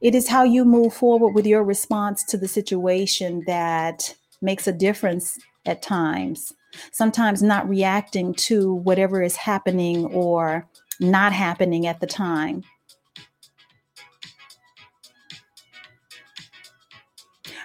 It 0.00 0.14
is 0.14 0.28
how 0.28 0.44
you 0.44 0.64
move 0.64 0.94
forward 0.94 1.34
with 1.34 1.46
your 1.46 1.64
response 1.64 2.24
to 2.24 2.36
the 2.36 2.48
situation 2.48 3.42
that 3.46 4.14
makes 4.40 4.68
a 4.68 4.72
difference 4.72 5.38
at 5.66 5.82
times. 5.82 6.52
Sometimes 6.92 7.42
not 7.42 7.68
reacting 7.68 8.34
to 8.34 8.74
whatever 8.74 9.22
is 9.22 9.36
happening 9.36 10.06
or 10.06 10.68
not 11.00 11.32
happening 11.32 11.86
at 11.86 12.00
the 12.00 12.06
time. 12.06 12.62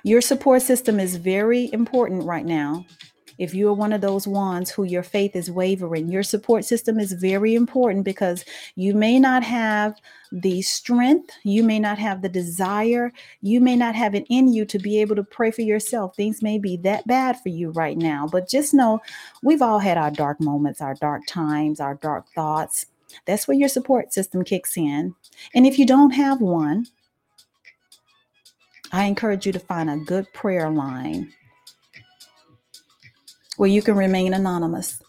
Your 0.03 0.21
support 0.21 0.61
system 0.61 0.99
is 0.99 1.15
very 1.15 1.71
important 1.71 2.23
right 2.23 2.45
now. 2.45 2.85
If 3.37 3.53
you 3.53 3.69
are 3.69 3.73
one 3.73 3.93
of 3.93 4.01
those 4.01 4.27
ones 4.27 4.69
who 4.69 4.83
your 4.83 5.03
faith 5.03 5.35
is 5.35 5.49
wavering, 5.49 6.09
your 6.09 6.23
support 6.23 6.65
system 6.65 6.99
is 6.99 7.13
very 7.13 7.55
important 7.55 8.05
because 8.05 8.45
you 8.75 8.93
may 8.93 9.19
not 9.19 9.43
have 9.43 9.95
the 10.31 10.61
strength, 10.61 11.31
you 11.43 11.63
may 11.63 11.79
not 11.79 11.97
have 11.97 12.21
the 12.21 12.29
desire, 12.29 13.11
you 13.41 13.59
may 13.59 13.75
not 13.75 13.95
have 13.95 14.15
it 14.15 14.25
in 14.29 14.51
you 14.51 14.65
to 14.65 14.79
be 14.79 14.99
able 14.99 15.15
to 15.15 15.23
pray 15.23 15.51
for 15.51 15.61
yourself. 15.61 16.15
Things 16.15 16.41
may 16.41 16.57
be 16.57 16.77
that 16.77 17.05
bad 17.07 17.39
for 17.39 17.49
you 17.49 17.71
right 17.71 17.97
now, 17.97 18.27
but 18.31 18.49
just 18.49 18.73
know 18.73 18.99
we've 19.43 19.61
all 19.61 19.79
had 19.79 19.97
our 19.97 20.11
dark 20.11 20.39
moments, 20.39 20.81
our 20.81 20.95
dark 20.95 21.21
times, 21.27 21.79
our 21.79 21.95
dark 21.95 22.27
thoughts. 22.33 22.87
That's 23.25 23.47
where 23.47 23.57
your 23.57 23.69
support 23.69 24.13
system 24.13 24.43
kicks 24.43 24.75
in. 24.75 25.15
And 25.53 25.67
if 25.67 25.77
you 25.77 25.85
don't 25.85 26.11
have 26.11 26.41
one, 26.41 26.87
I 28.91 29.05
encourage 29.05 29.45
you 29.45 29.51
to 29.51 29.59
find 29.59 29.89
a 29.89 29.97
good 29.97 30.31
prayer 30.33 30.69
line 30.69 31.33
where 33.57 33.69
you 33.69 33.81
can 33.81 33.95
remain 33.95 34.33
anonymous. 34.33 35.01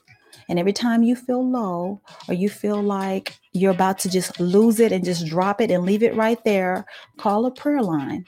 And 0.49 0.59
every 0.59 0.73
time 0.73 1.03
you 1.03 1.17
feel 1.17 1.49
low 1.49 2.03
or 2.29 2.35
you 2.35 2.49
feel 2.51 2.83
like 2.83 3.39
you're 3.53 3.73
about 3.73 3.99
to 4.01 4.11
just 4.11 4.39
lose 4.39 4.79
it 4.81 4.93
and 4.93 5.05
just 5.05 5.27
drop 5.27 5.61
it 5.61 5.71
and 5.71 5.85
leave 5.85 6.03
it 6.03 6.15
right 6.15 6.43
there, 6.45 6.85
call 7.19 7.47
a 7.47 7.51
prayer 7.51 7.83
line. 7.83 8.25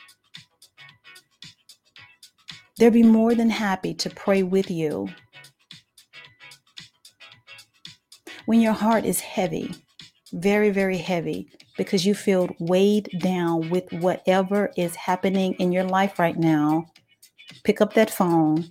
They'll 2.79 2.91
be 2.91 3.03
more 3.03 3.35
than 3.35 3.51
happy 3.51 3.95
to 3.95 4.11
pray 4.11 4.43
with 4.43 4.71
you. 4.71 5.09
When 8.47 8.61
your 8.61 8.75
heart 8.75 9.05
is 9.05 9.21
heavy, 9.21 9.75
very, 10.33 10.71
very 10.71 10.99
heavy, 10.99 11.49
because 11.77 12.07
you 12.07 12.15
feel 12.15 12.49
weighed 12.59 13.11
down 13.19 13.71
with 13.71 13.91
whatever 13.93 14.71
is 14.77 14.95
happening 14.95 15.55
in 15.55 15.73
your 15.73 15.85
life 15.85 16.19
right 16.19 16.37
now, 16.37 16.87
pick 17.65 17.81
up 17.81 17.95
that 17.95 18.11
phone 18.11 18.71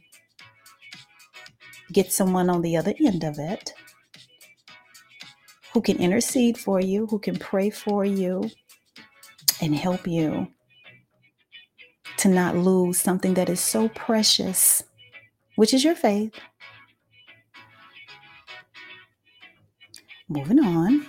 get 1.96 2.12
someone 2.12 2.50
on 2.50 2.62
the 2.62 2.76
other 2.76 2.94
end 3.06 3.24
of 3.24 3.40
it 3.40 3.74
who 5.72 5.82
can 5.82 5.98
intercede 5.98 6.58
for 6.58 6.82
you, 6.82 7.06
who 7.08 7.18
can 7.18 7.40
pray 7.40 7.70
for 7.70 8.04
you, 8.04 8.50
and 9.62 9.74
help 9.74 10.06
you 10.06 10.48
to 12.18 12.28
not 12.28 12.58
lose 12.58 12.98
something 12.98 13.34
that 13.36 13.48
is 13.48 13.62
so 13.62 13.88
precious, 13.90 14.84
which 15.56 15.74
is 15.74 15.86
your 15.86 15.96
faith. 15.96 16.34
Moving 20.28 20.60
on. 20.60 21.06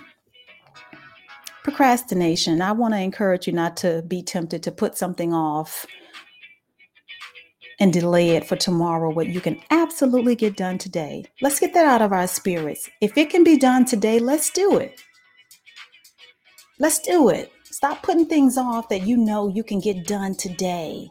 Procrastination. 1.63 2.61
I 2.61 2.71
want 2.71 2.93
to 2.93 2.99
encourage 2.99 3.45
you 3.45 3.51
not 3.51 3.75
to 3.77 4.03
be 4.07 4.23
tempted 4.23 4.63
to 4.63 4.71
put 4.71 4.97
something 4.97 5.33
off 5.33 5.85
and 7.79 7.93
delay 7.93 8.31
it 8.31 8.45
for 8.45 8.55
tomorrow 8.55 9.09
what 9.09 9.27
you 9.27 9.39
can 9.39 9.59
absolutely 9.69 10.35
get 10.35 10.57
done 10.57 10.77
today. 10.77 11.25
Let's 11.41 11.59
get 11.59 11.73
that 11.73 11.85
out 11.85 12.01
of 12.01 12.11
our 12.11 12.27
spirits. 12.27 12.89
If 13.01 13.17
it 13.17 13.29
can 13.29 13.43
be 13.43 13.57
done 13.57 13.85
today, 13.85 14.19
let's 14.19 14.49
do 14.49 14.77
it. 14.77 14.99
Let's 16.79 16.99
do 16.99 17.29
it. 17.29 17.51
Stop 17.63 18.01
putting 18.01 18.25
things 18.25 18.57
off 18.57 18.89
that 18.89 19.05
you 19.05 19.17
know 19.17 19.47
you 19.47 19.63
can 19.63 19.79
get 19.79 20.07
done 20.07 20.35
today. 20.35 21.09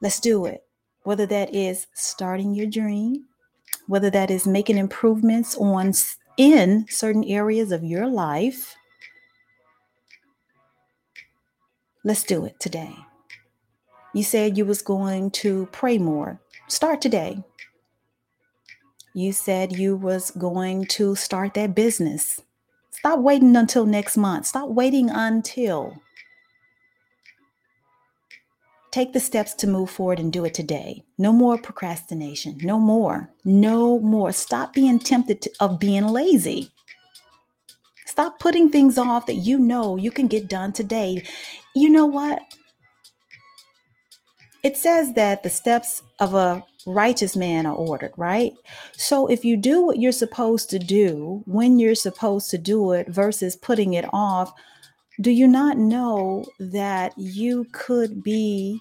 Let's 0.00 0.20
do 0.20 0.46
it. 0.46 0.64
Whether 1.02 1.26
that 1.26 1.54
is 1.54 1.86
starting 1.94 2.54
your 2.54 2.66
dream, 2.66 3.24
whether 3.86 4.10
that 4.10 4.30
is 4.30 4.46
making 4.46 4.78
improvements 4.78 5.56
on 5.56 5.92
in 6.36 6.86
certain 6.88 7.24
areas 7.24 7.72
of 7.72 7.84
your 7.84 8.06
life. 8.06 8.76
Let's 12.04 12.24
do 12.24 12.44
it 12.44 12.58
today. 12.60 12.96
You 14.14 14.22
said 14.22 14.56
you 14.56 14.64
was 14.64 14.80
going 14.80 15.32
to 15.32 15.66
pray 15.72 15.98
more. 15.98 16.40
Start 16.68 17.02
today. 17.02 17.42
You 19.12 19.32
said 19.32 19.72
you 19.72 19.96
was 19.96 20.30
going 20.30 20.86
to 20.86 21.16
start 21.16 21.54
that 21.54 21.74
business. 21.74 22.40
Stop 22.92 23.18
waiting 23.18 23.56
until 23.56 23.86
next 23.86 24.16
month. 24.16 24.46
Stop 24.46 24.68
waiting 24.70 25.10
until. 25.10 26.00
Take 28.92 29.12
the 29.12 29.18
steps 29.18 29.52
to 29.54 29.66
move 29.66 29.90
forward 29.90 30.20
and 30.20 30.32
do 30.32 30.44
it 30.44 30.54
today. 30.54 31.02
No 31.18 31.32
more 31.32 31.58
procrastination. 31.58 32.58
No 32.62 32.78
more. 32.78 33.30
No 33.44 33.98
more. 33.98 34.30
Stop 34.30 34.74
being 34.74 35.00
tempted 35.00 35.42
to, 35.42 35.50
of 35.58 35.80
being 35.80 36.06
lazy. 36.06 36.70
Stop 38.06 38.38
putting 38.38 38.70
things 38.70 38.96
off 38.96 39.26
that 39.26 39.34
you 39.34 39.58
know 39.58 39.96
you 39.96 40.12
can 40.12 40.28
get 40.28 40.48
done 40.48 40.72
today. 40.72 41.24
You 41.74 41.90
know 41.90 42.06
what? 42.06 42.40
It 44.64 44.78
says 44.78 45.12
that 45.12 45.42
the 45.42 45.50
steps 45.50 46.02
of 46.20 46.32
a 46.32 46.64
righteous 46.86 47.36
man 47.36 47.66
are 47.66 47.74
ordered, 47.74 48.12
right? 48.16 48.54
So 48.92 49.26
if 49.26 49.44
you 49.44 49.58
do 49.58 49.84
what 49.84 49.98
you're 49.98 50.10
supposed 50.10 50.70
to 50.70 50.78
do 50.78 51.42
when 51.44 51.78
you're 51.78 51.94
supposed 51.94 52.50
to 52.50 52.58
do 52.58 52.92
it 52.92 53.06
versus 53.08 53.56
putting 53.56 53.92
it 53.92 54.06
off, 54.10 54.52
do 55.20 55.30
you 55.30 55.46
not 55.46 55.76
know 55.76 56.46
that 56.58 57.12
you 57.18 57.66
could 57.72 58.24
be 58.24 58.80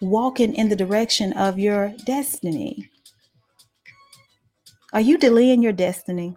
walking 0.00 0.54
in 0.54 0.70
the 0.70 0.76
direction 0.76 1.34
of 1.34 1.58
your 1.58 1.92
destiny? 2.06 2.90
Are 4.94 5.02
you 5.02 5.18
delaying 5.18 5.62
your 5.62 5.72
destiny? 5.72 6.34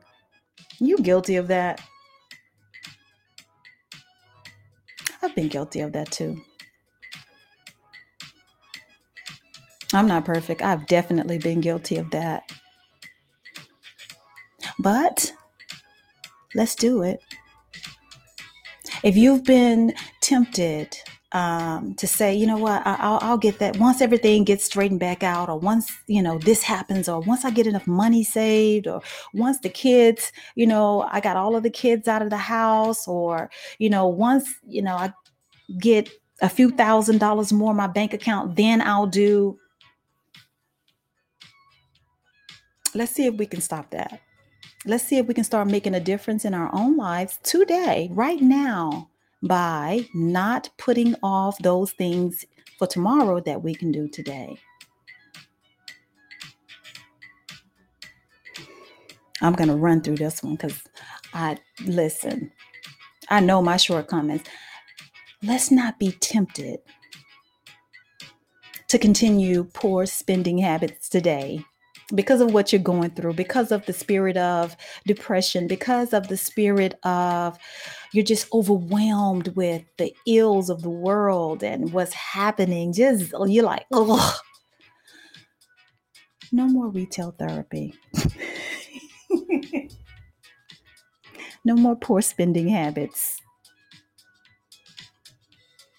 You 0.80 0.98
guilty 0.98 1.38
of 1.38 1.48
that? 1.48 1.82
I've 5.22 5.36
been 5.36 5.48
guilty 5.48 5.80
of 5.80 5.94
that 5.94 6.12
too. 6.12 6.42
I'm 9.94 10.08
not 10.08 10.26
perfect. 10.26 10.62
I've 10.62 10.86
definitely 10.88 11.40
been 11.40 11.62
guilty 11.62 11.98
of 11.98 12.12
that. 12.12 12.44
But 14.78 15.34
let's 16.56 16.76
do 16.76 17.04
it. 17.04 17.22
If 19.04 19.16
you've 19.16 19.44
been 19.44 19.94
tempted 20.22 20.98
um, 21.32 21.96
to 21.96 22.08
say, 22.08 22.34
you 22.36 22.48
know 22.48 22.58
what, 22.58 22.86
I, 22.86 23.10
will 23.10 23.20
I'll 23.22 23.38
get 23.38 23.60
that 23.60 23.78
once 23.78 24.02
everything 24.02 24.44
gets 24.44 24.66
straightened 24.66 25.00
back 25.00 25.24
out, 25.24 25.48
or 25.50 25.60
once, 25.60 25.92
you 26.08 26.22
know, 26.22 26.40
this 26.40 26.64
happens, 26.64 27.08
or 27.08 27.20
once 27.22 27.46
I 27.46 27.52
get 27.52 27.68
enough 27.68 27.88
money 27.88 28.24
saved, 28.24 28.88
or 28.88 29.02
once 29.34 29.60
the 29.60 29.70
kids, 29.70 30.32
you 30.56 30.68
know, 30.68 31.08
I 31.12 31.20
got 31.20 31.38
all 31.38 31.56
of 31.56 31.64
the 31.64 31.70
kids 31.70 32.08
out 32.08 32.22
of 32.22 32.30
the 32.30 32.38
house, 32.38 33.08
or, 33.08 33.50
you 33.78 33.90
know, 33.90 34.08
once, 34.08 34.50
you 34.68 34.82
know, 34.82 34.96
I 34.96 35.14
get 35.80 36.10
a 36.42 36.50
few 36.50 36.72
thousand 36.72 37.20
dollars 37.20 37.54
more 37.54 37.72
in 37.72 37.78
my 37.78 37.88
bank 37.88 38.14
account, 38.14 38.56
then 38.56 38.82
I'll 38.82 39.08
do 39.08 39.60
let's 42.96 43.12
see 43.12 43.26
if 43.26 43.36
we 43.36 43.46
can 43.46 43.62
stop 43.62 43.92
that. 43.92 44.22
Let's 44.86 45.04
see 45.04 45.18
if 45.18 45.28
we 45.28 45.34
can 45.34 45.44
start 45.44 45.68
making 45.68 45.96
a 45.96 46.00
difference 46.00 46.46
in 46.46 46.54
our 46.54 46.70
own 46.74 46.96
lives 46.96 47.40
today, 47.44 48.10
right 48.12 48.42
now, 48.42 49.10
by 49.44 50.08
not 50.14 50.70
putting 50.78 51.16
off 51.22 51.58
those 51.60 51.92
things 51.92 52.46
for 52.78 52.88
tomorrow 52.88 53.42
that 53.42 53.62
we 53.62 53.76
can 53.76 53.92
do 53.92 54.08
today. 54.08 54.58
I'm 59.42 59.54
going 59.54 59.70
to 59.70 59.76
run 59.76 60.02
through 60.02 60.18
this 60.18 60.44
one 60.44 60.56
because 60.56 60.84
I 61.34 61.58
listen, 61.86 62.52
I 63.30 63.40
know 63.40 63.62
my 63.62 63.78
shortcomings. 63.78 64.44
Let's 65.42 65.72
not 65.72 66.00
be 66.00 66.12
tempted 66.12 66.80
to 68.88 68.98
continue 68.98 69.66
poor 69.66 70.06
spending 70.06 70.58
habits 70.58 71.08
today 71.08 71.64
because 72.16 72.42
of 72.42 72.54
what 72.54 72.74
you're 72.74 72.82
going 72.82 73.12
through, 73.12 73.34
because 73.34 73.72
of 73.72 73.86
the 73.86 73.94
spirit 73.94 74.38
of 74.38 74.76
depression, 75.06 75.68
because 75.68 76.14
of 76.14 76.28
the 76.28 76.38
spirit 76.38 76.96
of 77.04 77.58
you're 78.14 78.24
just 78.24 78.52
overwhelmed 78.54 79.50
with 79.50 79.84
the 79.98 80.16
ills 80.26 80.70
of 80.70 80.82
the 80.82 80.90
world 80.90 81.64
and 81.64 81.94
what's 81.94 82.14
happening. 82.14 82.94
Just 82.94 83.34
you're 83.46 83.64
like, 83.64 83.86
oh, 83.92 84.40
no 86.52 86.68
more 86.68 86.90
retail 86.90 87.36
therapy. 87.38 87.94
no 91.64 91.76
more 91.76 91.96
poor 91.96 92.22
spending 92.22 92.68
habits. 92.70 93.40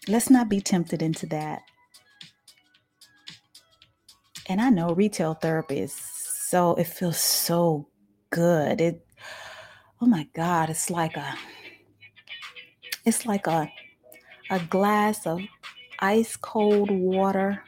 Let's 0.09 0.31
not 0.31 0.49
be 0.49 0.61
tempted 0.61 1.03
into 1.03 1.27
that. 1.27 1.63
And 4.51 4.61
I 4.61 4.68
know 4.68 4.88
retail 4.94 5.34
therapy 5.34 5.78
is 5.78 5.92
so, 5.92 6.74
it 6.74 6.88
feels 6.88 7.20
so 7.20 7.86
good. 8.30 8.80
It, 8.80 9.07
oh 10.01 10.07
my 10.07 10.26
God, 10.34 10.70
it's 10.70 10.90
like 10.90 11.16
a, 11.16 11.36
it's 13.05 13.24
like 13.24 13.46
a, 13.46 13.70
a 14.51 14.59
glass 14.59 15.24
of 15.24 15.40
ice 16.01 16.34
cold 16.34 16.90
water 16.90 17.62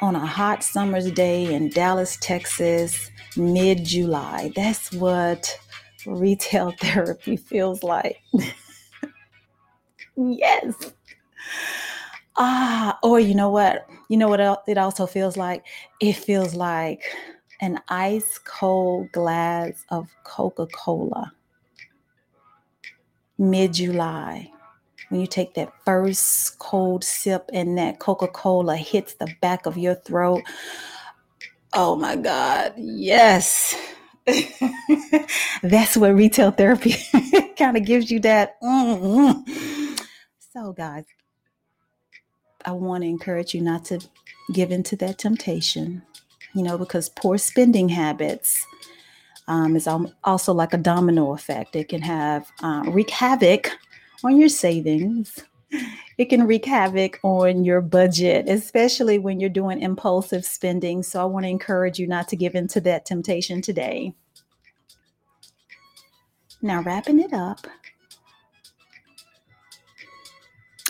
on 0.00 0.16
a 0.16 0.26
hot 0.26 0.64
summer's 0.64 1.08
day 1.12 1.54
in 1.54 1.70
Dallas, 1.70 2.18
Texas, 2.20 3.08
mid 3.36 3.84
July. 3.84 4.50
That's 4.56 4.92
what 4.92 5.56
retail 6.04 6.74
therapy 6.80 7.36
feels 7.36 7.84
like. 7.84 8.20
yes. 10.16 10.94
Ah, 12.36 12.98
or 13.02 13.20
you 13.20 13.34
know 13.34 13.50
what? 13.50 13.88
You 14.08 14.16
know 14.16 14.28
what 14.28 14.40
it 14.66 14.78
also 14.78 15.06
feels 15.06 15.36
like? 15.36 15.64
It 16.00 16.14
feels 16.14 16.54
like 16.54 17.02
an 17.60 17.78
ice 17.88 18.38
cold 18.38 19.12
glass 19.12 19.84
of 19.90 20.08
Coca 20.24 20.66
Cola 20.66 21.32
mid 23.38 23.74
July. 23.74 24.50
When 25.08 25.20
you 25.20 25.26
take 25.26 25.54
that 25.54 25.72
first 25.84 26.58
cold 26.58 27.04
sip 27.04 27.50
and 27.52 27.76
that 27.76 27.98
Coca 27.98 28.28
Cola 28.28 28.76
hits 28.76 29.14
the 29.14 29.28
back 29.42 29.66
of 29.66 29.76
your 29.76 29.94
throat. 29.94 30.42
Oh 31.74 31.96
my 31.96 32.16
God, 32.16 32.74
yes. 32.78 33.74
That's 35.62 35.96
what 35.96 36.14
retail 36.14 36.50
therapy 36.50 36.94
kind 37.58 37.76
of 37.76 37.84
gives 37.84 38.10
you 38.10 38.20
that. 38.20 38.60
Mm-hmm. 38.62 39.94
So, 40.52 40.72
guys, 40.72 41.04
I 42.64 42.72
want 42.72 43.02
to 43.02 43.08
encourage 43.08 43.54
you 43.54 43.60
not 43.60 43.84
to 43.86 44.00
give 44.52 44.70
into 44.70 44.96
that 44.96 45.18
temptation, 45.18 46.02
you 46.54 46.62
know, 46.62 46.78
because 46.78 47.08
poor 47.08 47.38
spending 47.38 47.88
habits 47.88 48.66
um, 49.48 49.76
is 49.76 49.88
also 50.24 50.52
like 50.52 50.72
a 50.72 50.78
domino 50.78 51.32
effect. 51.34 51.74
It 51.76 51.88
can 51.88 52.02
have 52.02 52.50
uh, 52.62 52.84
wreak 52.88 53.10
havoc 53.10 53.70
on 54.24 54.36
your 54.36 54.48
savings. 54.48 55.44
It 56.18 56.26
can 56.26 56.46
wreak 56.46 56.66
havoc 56.66 57.18
on 57.22 57.64
your 57.64 57.80
budget, 57.80 58.48
especially 58.48 59.18
when 59.18 59.40
you're 59.40 59.50
doing 59.50 59.80
impulsive 59.80 60.44
spending. 60.44 61.02
So 61.02 61.20
I 61.20 61.24
want 61.24 61.44
to 61.44 61.50
encourage 61.50 61.98
you 61.98 62.06
not 62.06 62.28
to 62.28 62.36
give 62.36 62.54
into 62.54 62.80
that 62.82 63.06
temptation 63.06 63.62
today. 63.62 64.14
Now, 66.60 66.82
wrapping 66.82 67.18
it 67.18 67.32
up, 67.32 67.66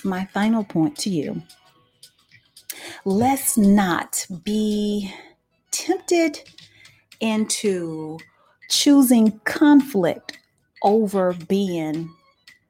my 0.04 0.26
final 0.26 0.64
point 0.64 0.98
to 0.98 1.10
you 1.10 1.42
let's 3.04 3.58
not 3.58 4.26
be 4.44 5.12
tempted 5.72 6.40
into 7.20 8.18
choosing 8.70 9.40
conflict 9.44 10.38
over 10.82 11.34
being 11.48 12.10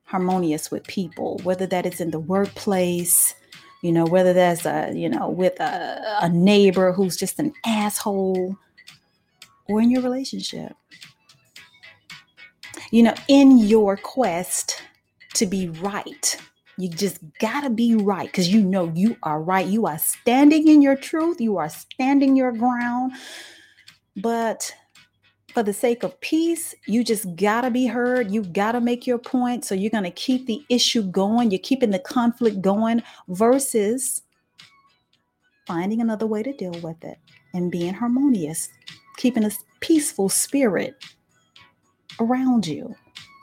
harmonious 0.05 0.70
with 0.70 0.85
people, 0.87 1.41
whether 1.45 1.66
that 1.66 1.87
is 1.87 2.01
in 2.01 2.11
the 2.11 2.20
workplace, 2.20 3.35
you 3.83 3.93
know, 3.93 4.05
whether 4.07 4.33
that's 4.33 4.66
a, 4.66 4.93
you 4.95 5.09
know, 5.09 5.28
with 5.28 5.59
a, 5.61 6.18
a 6.22 6.28
neighbor 6.28 6.93
who's 6.93 7.16
just 7.16 7.39
an 7.39 7.53
asshole. 7.66 8.57
or 9.68 9.80
in 9.80 9.91
your 9.91 10.03
relationship. 10.03 10.74
You 12.91 13.05
know, 13.05 13.14
in 13.28 13.59
your 13.59 13.97
quest 13.97 14.83
to 15.35 15.47
be 15.47 15.68
right, 15.68 16.37
you 16.83 16.89
just 16.89 17.20
gotta 17.39 17.70
be 17.70 17.95
right 17.95 18.26
because 18.26 18.49
you 18.49 18.61
know 18.61 18.91
you 18.93 19.16
are 19.22 19.41
right. 19.41 19.68
You 19.68 19.87
are 19.87 19.99
standing 19.99 20.66
in 20.66 20.83
your 20.83 20.97
truth, 20.97 21.41
you 21.41 21.57
are 21.59 21.68
standing 21.68 22.35
your 22.35 22.51
ground. 22.51 23.12
But 24.16 24.74
for 25.55 25.62
the 25.62 25.72
sake 25.72 26.03
of 26.03 26.20
peace, 26.20 26.74
you 26.87 27.05
just 27.05 27.37
gotta 27.37 27.70
be 27.70 27.87
heard. 27.87 28.33
You 28.33 28.43
gotta 28.43 28.80
make 28.80 29.07
your 29.07 29.18
point. 29.18 29.64
So 29.64 29.76
you're 29.76 29.93
gonna 29.93 30.11
keep 30.11 30.47
the 30.47 30.64
issue 30.68 31.05
going. 31.05 31.53
You're 31.53 31.61
keeping 31.61 31.91
the 31.91 32.01
conflict 32.01 32.61
going 32.61 33.01
versus 33.28 34.22
finding 35.68 36.01
another 36.01 36.26
way 36.26 36.43
to 36.43 36.53
deal 36.53 36.74
with 36.80 37.05
it 37.05 37.18
and 37.55 37.70
being 37.70 37.95
harmonious, 37.95 38.68
keeping 39.18 39.45
a 39.45 39.53
peaceful 39.78 40.28
spirit 40.28 40.97
around 42.18 42.66
you. 42.66 42.93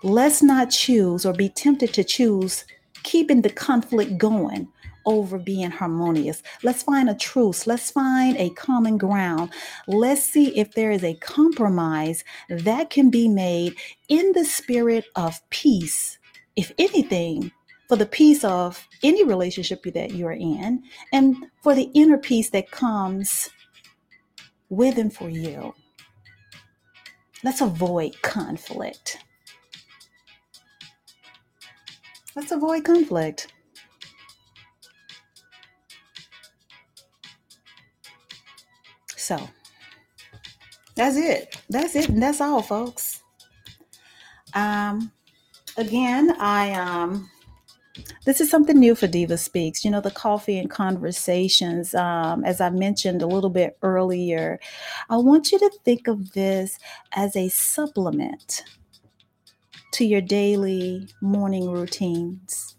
Let's 0.03 0.43
not 0.43 0.71
choose 0.71 1.25
or 1.25 1.31
be 1.31 1.47
tempted 1.47 1.93
to 1.93 2.03
choose 2.03 2.65
keeping 3.03 3.41
the 3.41 3.49
conflict 3.49 4.17
going 4.17 4.67
over 5.05 5.39
being 5.39 5.71
harmonious. 5.71 6.43
Let's 6.61 6.83
find 6.83 7.09
a 7.09 7.15
truce. 7.15 7.65
Let's 7.65 7.89
find 7.91 8.37
a 8.37 8.51
common 8.51 8.97
ground. 8.97 9.51
Let's 9.87 10.23
see 10.23 10.57
if 10.57 10.73
there 10.73 10.91
is 10.91 11.03
a 11.03 11.15
compromise 11.15 12.23
that 12.49 12.89
can 12.89 13.09
be 13.09 13.27
made 13.27 13.75
in 14.07 14.33
the 14.33 14.45
spirit 14.45 15.05
of 15.15 15.39
peace. 15.49 16.17
If 16.55 16.71
anything, 16.77 17.51
for 17.87 17.95
the 17.95 18.05
peace 18.05 18.43
of 18.43 18.87
any 19.01 19.23
relationship 19.23 19.81
that 19.83 20.11
you're 20.11 20.31
in, 20.31 20.83
and 21.11 21.35
for 21.63 21.73
the 21.73 21.89
inner 21.95 22.19
peace 22.19 22.51
that 22.51 22.69
comes 22.69 23.49
with 24.69 24.99
and 24.99 25.11
for 25.11 25.29
you. 25.29 25.73
Let's 27.43 27.61
avoid 27.61 28.21
conflict. 28.21 29.17
Let's 32.39 32.53
avoid 32.53 32.85
conflict. 32.85 33.51
So 39.17 39.37
that's 40.95 41.17
it. 41.17 41.61
That's 41.69 41.97
it. 41.97 42.07
And 42.07 42.23
that's 42.23 42.39
all, 42.39 42.61
folks. 42.61 43.23
Um, 44.53 45.11
again, 45.75 46.33
I 46.39 46.71
um 46.75 47.29
this 48.23 48.39
is 48.39 48.49
something 48.49 48.79
new 48.79 48.95
for 48.95 49.07
Diva 49.07 49.37
Speaks. 49.37 49.83
You 49.83 49.91
know, 49.91 49.99
the 49.99 50.09
coffee 50.09 50.59
and 50.59 50.69
conversations, 50.69 51.93
um, 51.93 52.45
as 52.45 52.61
I 52.61 52.69
mentioned 52.69 53.21
a 53.21 53.27
little 53.27 53.49
bit 53.49 53.77
earlier, 53.81 54.61
I 55.09 55.17
want 55.17 55.51
you 55.51 55.59
to 55.59 55.71
think 55.83 56.07
of 56.07 56.31
this 56.31 56.79
as 57.11 57.35
a 57.35 57.49
supplement 57.49 58.63
to 59.91 60.05
your 60.05 60.21
daily 60.21 61.07
morning 61.21 61.69
routines. 61.71 62.75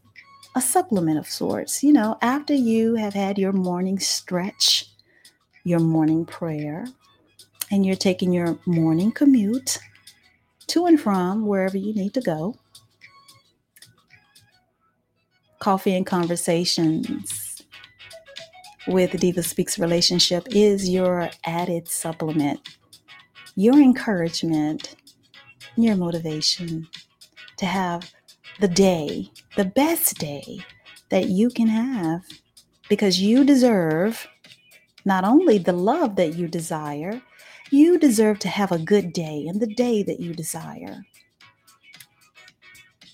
A 0.56 0.60
supplement 0.60 1.18
of 1.18 1.26
sorts, 1.28 1.82
you 1.82 1.92
know, 1.92 2.18
after 2.22 2.54
you 2.54 2.96
have 2.96 3.14
had 3.14 3.38
your 3.38 3.52
morning 3.52 3.98
stretch, 3.98 4.86
your 5.64 5.80
morning 5.80 6.24
prayer, 6.24 6.86
and 7.70 7.86
you're 7.86 7.96
taking 7.96 8.32
your 8.32 8.58
morning 8.66 9.12
commute 9.12 9.78
to 10.66 10.86
and 10.86 11.00
from 11.00 11.46
wherever 11.46 11.76
you 11.76 11.94
need 11.94 12.14
to 12.14 12.20
go 12.20 12.56
Coffee 15.60 15.94
and 15.94 16.06
Conversations 16.06 17.62
with 18.86 19.18
Diva 19.20 19.42
Speaks 19.42 19.78
Relationship 19.78 20.46
is 20.50 20.88
your 20.88 21.28
added 21.44 21.86
supplement, 21.86 22.60
your 23.56 23.74
encouragement, 23.74 24.96
your 25.76 25.96
motivation 25.96 26.88
to 27.56 27.66
have 27.66 28.12
the 28.60 28.68
day, 28.68 29.30
the 29.56 29.64
best 29.64 30.18
day 30.18 30.58
that 31.10 31.28
you 31.28 31.50
can 31.50 31.68
have 31.68 32.22
because 32.88 33.20
you 33.20 33.44
deserve 33.44 34.26
not 35.04 35.24
only 35.24 35.58
the 35.58 35.72
love 35.72 36.16
that 36.16 36.34
you 36.34 36.46
desire, 36.48 37.22
you 37.70 37.98
deserve 37.98 38.38
to 38.40 38.48
have 38.48 38.72
a 38.72 38.78
good 38.78 39.12
day 39.12 39.46
and 39.48 39.60
the 39.60 39.74
day 39.74 40.02
that 40.02 40.20
you 40.20 40.34
desire 40.34 41.04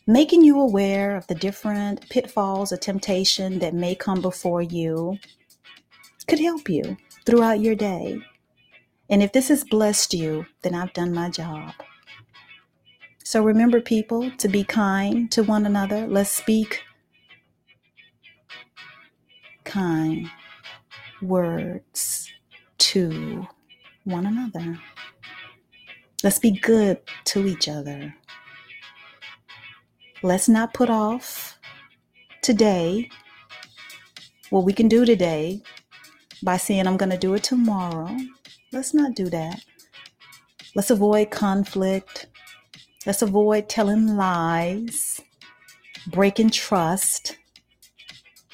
making 0.07 0.45
you 0.45 0.61
aware 0.61 1.17
of 1.17 1.27
the 1.27 1.35
different 1.35 2.09
pitfalls 2.09 2.73
or 2.73 2.77
temptation 2.77 3.59
that 3.59 3.75
may 3.75 3.95
come 3.95 4.21
before 4.21 4.63
you 4.63 5.19
could 6.29 6.39
help 6.39 6.69
you 6.69 6.97
throughout 7.25 7.61
your 7.61 7.75
day. 7.75 8.21
And 9.11 9.23
if 9.23 9.33
this 9.33 9.49
has 9.49 9.65
blessed 9.65 10.15
you, 10.15 10.47
then 10.63 10.75
I've 10.75 10.93
done 10.93 11.13
my 11.13 11.29
job. 11.31 11.73
So 13.27 13.43
remember, 13.43 13.81
people, 13.81 14.31
to 14.39 14.47
be 14.47 14.63
kind 14.63 15.29
to 15.33 15.43
one 15.43 15.67
another. 15.67 16.07
Let's 16.07 16.31
speak 16.31 16.85
kind 19.65 20.31
words 21.21 22.31
to 22.79 23.45
one 24.05 24.27
another. 24.27 24.79
Let's 26.23 26.39
be 26.39 26.53
good 26.53 27.01
to 27.25 27.49
each 27.49 27.69
other. 27.69 28.15
Let's 30.23 30.49
not 30.49 30.73
put 30.73 30.89
off 30.89 31.59
today 32.43 33.11
what 34.51 34.63
we 34.63 34.73
can 34.73 34.87
do 34.87 35.05
today 35.05 35.63
by 36.45 36.59
saying, 36.59 36.87
I'm 36.87 36.97
going 36.97 37.11
to 37.11 37.19
do 37.19 37.35
it 37.35 37.43
tomorrow. 37.43 38.17
Let's 38.71 38.95
not 38.95 39.17
do 39.17 39.29
that. 39.31 39.65
Let's 40.77 40.91
avoid 40.91 41.33
conflict. 41.33 42.29
Let's 43.07 43.23
avoid 43.23 43.69
telling 43.69 44.17
lies, 44.17 45.21
breaking 46.09 46.51
trust. 46.51 47.39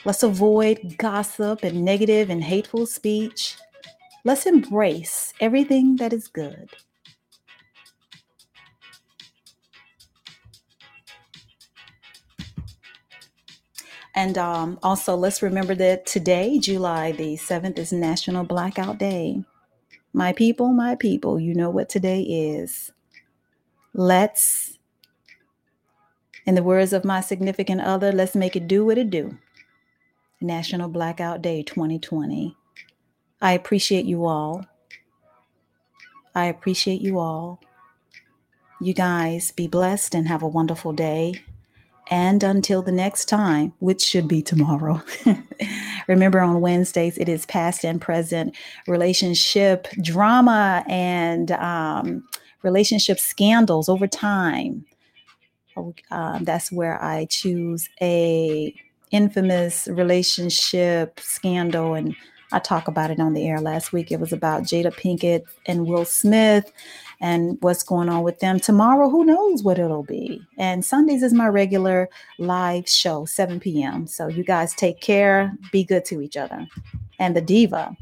Let's 0.04 0.22
avoid 0.22 0.96
gossip 0.98 1.62
and 1.64 1.86
negative 1.86 2.28
and 2.28 2.44
hateful 2.44 2.84
speech. 2.84 3.56
Let's 4.24 4.44
embrace 4.44 5.32
everything 5.40 5.96
that 5.96 6.12
is 6.12 6.28
good. 6.28 6.68
And 14.14 14.36
um, 14.36 14.78
also, 14.82 15.16
let's 15.16 15.40
remember 15.40 15.74
that 15.76 16.04
today, 16.04 16.58
July 16.58 17.12
the 17.12 17.38
7th, 17.38 17.78
is 17.78 17.90
National 17.90 18.44
Blackout 18.44 18.98
Day. 18.98 19.42
My 20.12 20.34
people, 20.34 20.74
my 20.74 20.94
people, 20.94 21.40
you 21.40 21.54
know 21.54 21.70
what 21.70 21.88
today 21.88 22.20
is. 22.20 22.91
Let's, 23.94 24.78
in 26.46 26.54
the 26.54 26.62
words 26.62 26.92
of 26.92 27.04
my 27.04 27.20
significant 27.20 27.82
other, 27.82 28.12
let's 28.12 28.34
make 28.34 28.56
it 28.56 28.66
do 28.66 28.84
what 28.84 28.98
it 28.98 29.10
do. 29.10 29.38
National 30.40 30.88
Blackout 30.88 31.42
Day 31.42 31.62
2020. 31.62 32.56
I 33.40 33.52
appreciate 33.52 34.04
you 34.04 34.24
all. 34.24 34.66
I 36.34 36.46
appreciate 36.46 37.00
you 37.00 37.18
all. 37.18 37.60
You 38.80 38.94
guys 38.94 39.52
be 39.52 39.66
blessed 39.66 40.14
and 40.14 40.26
have 40.26 40.42
a 40.42 40.48
wonderful 40.48 40.92
day. 40.92 41.42
And 42.10 42.42
until 42.42 42.82
the 42.82 42.92
next 42.92 43.26
time, 43.26 43.74
which 43.78 44.02
should 44.02 44.26
be 44.26 44.42
tomorrow. 44.42 45.02
Remember, 46.08 46.40
on 46.40 46.60
Wednesdays, 46.60 47.16
it 47.16 47.28
is 47.28 47.46
past 47.46 47.84
and 47.84 48.00
present 48.00 48.56
relationship 48.88 49.86
drama 50.00 50.84
and 50.88 51.52
um, 51.52 52.24
relationship 52.62 53.18
scandals 53.18 53.88
over 53.88 54.06
time. 54.06 54.84
Um, 56.10 56.44
that's 56.44 56.70
where 56.70 57.02
I 57.02 57.26
choose 57.26 57.88
a 58.00 58.74
infamous 59.10 59.88
relationship 59.88 61.20
scandal 61.20 61.94
and 61.94 62.14
I 62.52 62.58
talk 62.58 62.86
about 62.86 63.10
it 63.10 63.18
on 63.18 63.32
the 63.32 63.48
air 63.48 63.60
last 63.60 63.92
week. 63.92 64.12
It 64.12 64.20
was 64.20 64.32
about 64.32 64.64
Jada 64.64 64.92
Pinkett 64.92 65.44
and 65.66 65.86
Will 65.86 66.04
Smith 66.04 66.70
and 67.20 67.56
what's 67.60 67.82
going 67.82 68.08
on 68.08 68.22
with 68.22 68.40
them. 68.40 68.60
Tomorrow, 68.60 69.08
who 69.08 69.24
knows 69.24 69.62
what 69.62 69.78
it'll 69.78 70.02
be. 70.02 70.42
And 70.58 70.84
Sundays 70.84 71.22
is 71.22 71.32
my 71.32 71.48
regular 71.48 72.10
live 72.38 72.88
show, 72.88 73.24
7 73.24 73.58
p.m. 73.58 74.06
So 74.06 74.28
you 74.28 74.44
guys 74.44 74.74
take 74.74 75.00
care, 75.00 75.56
be 75.70 75.82
good 75.82 76.04
to 76.06 76.20
each 76.20 76.36
other. 76.36 76.66
And 77.18 77.34
the 77.34 77.40
diva 77.40 77.96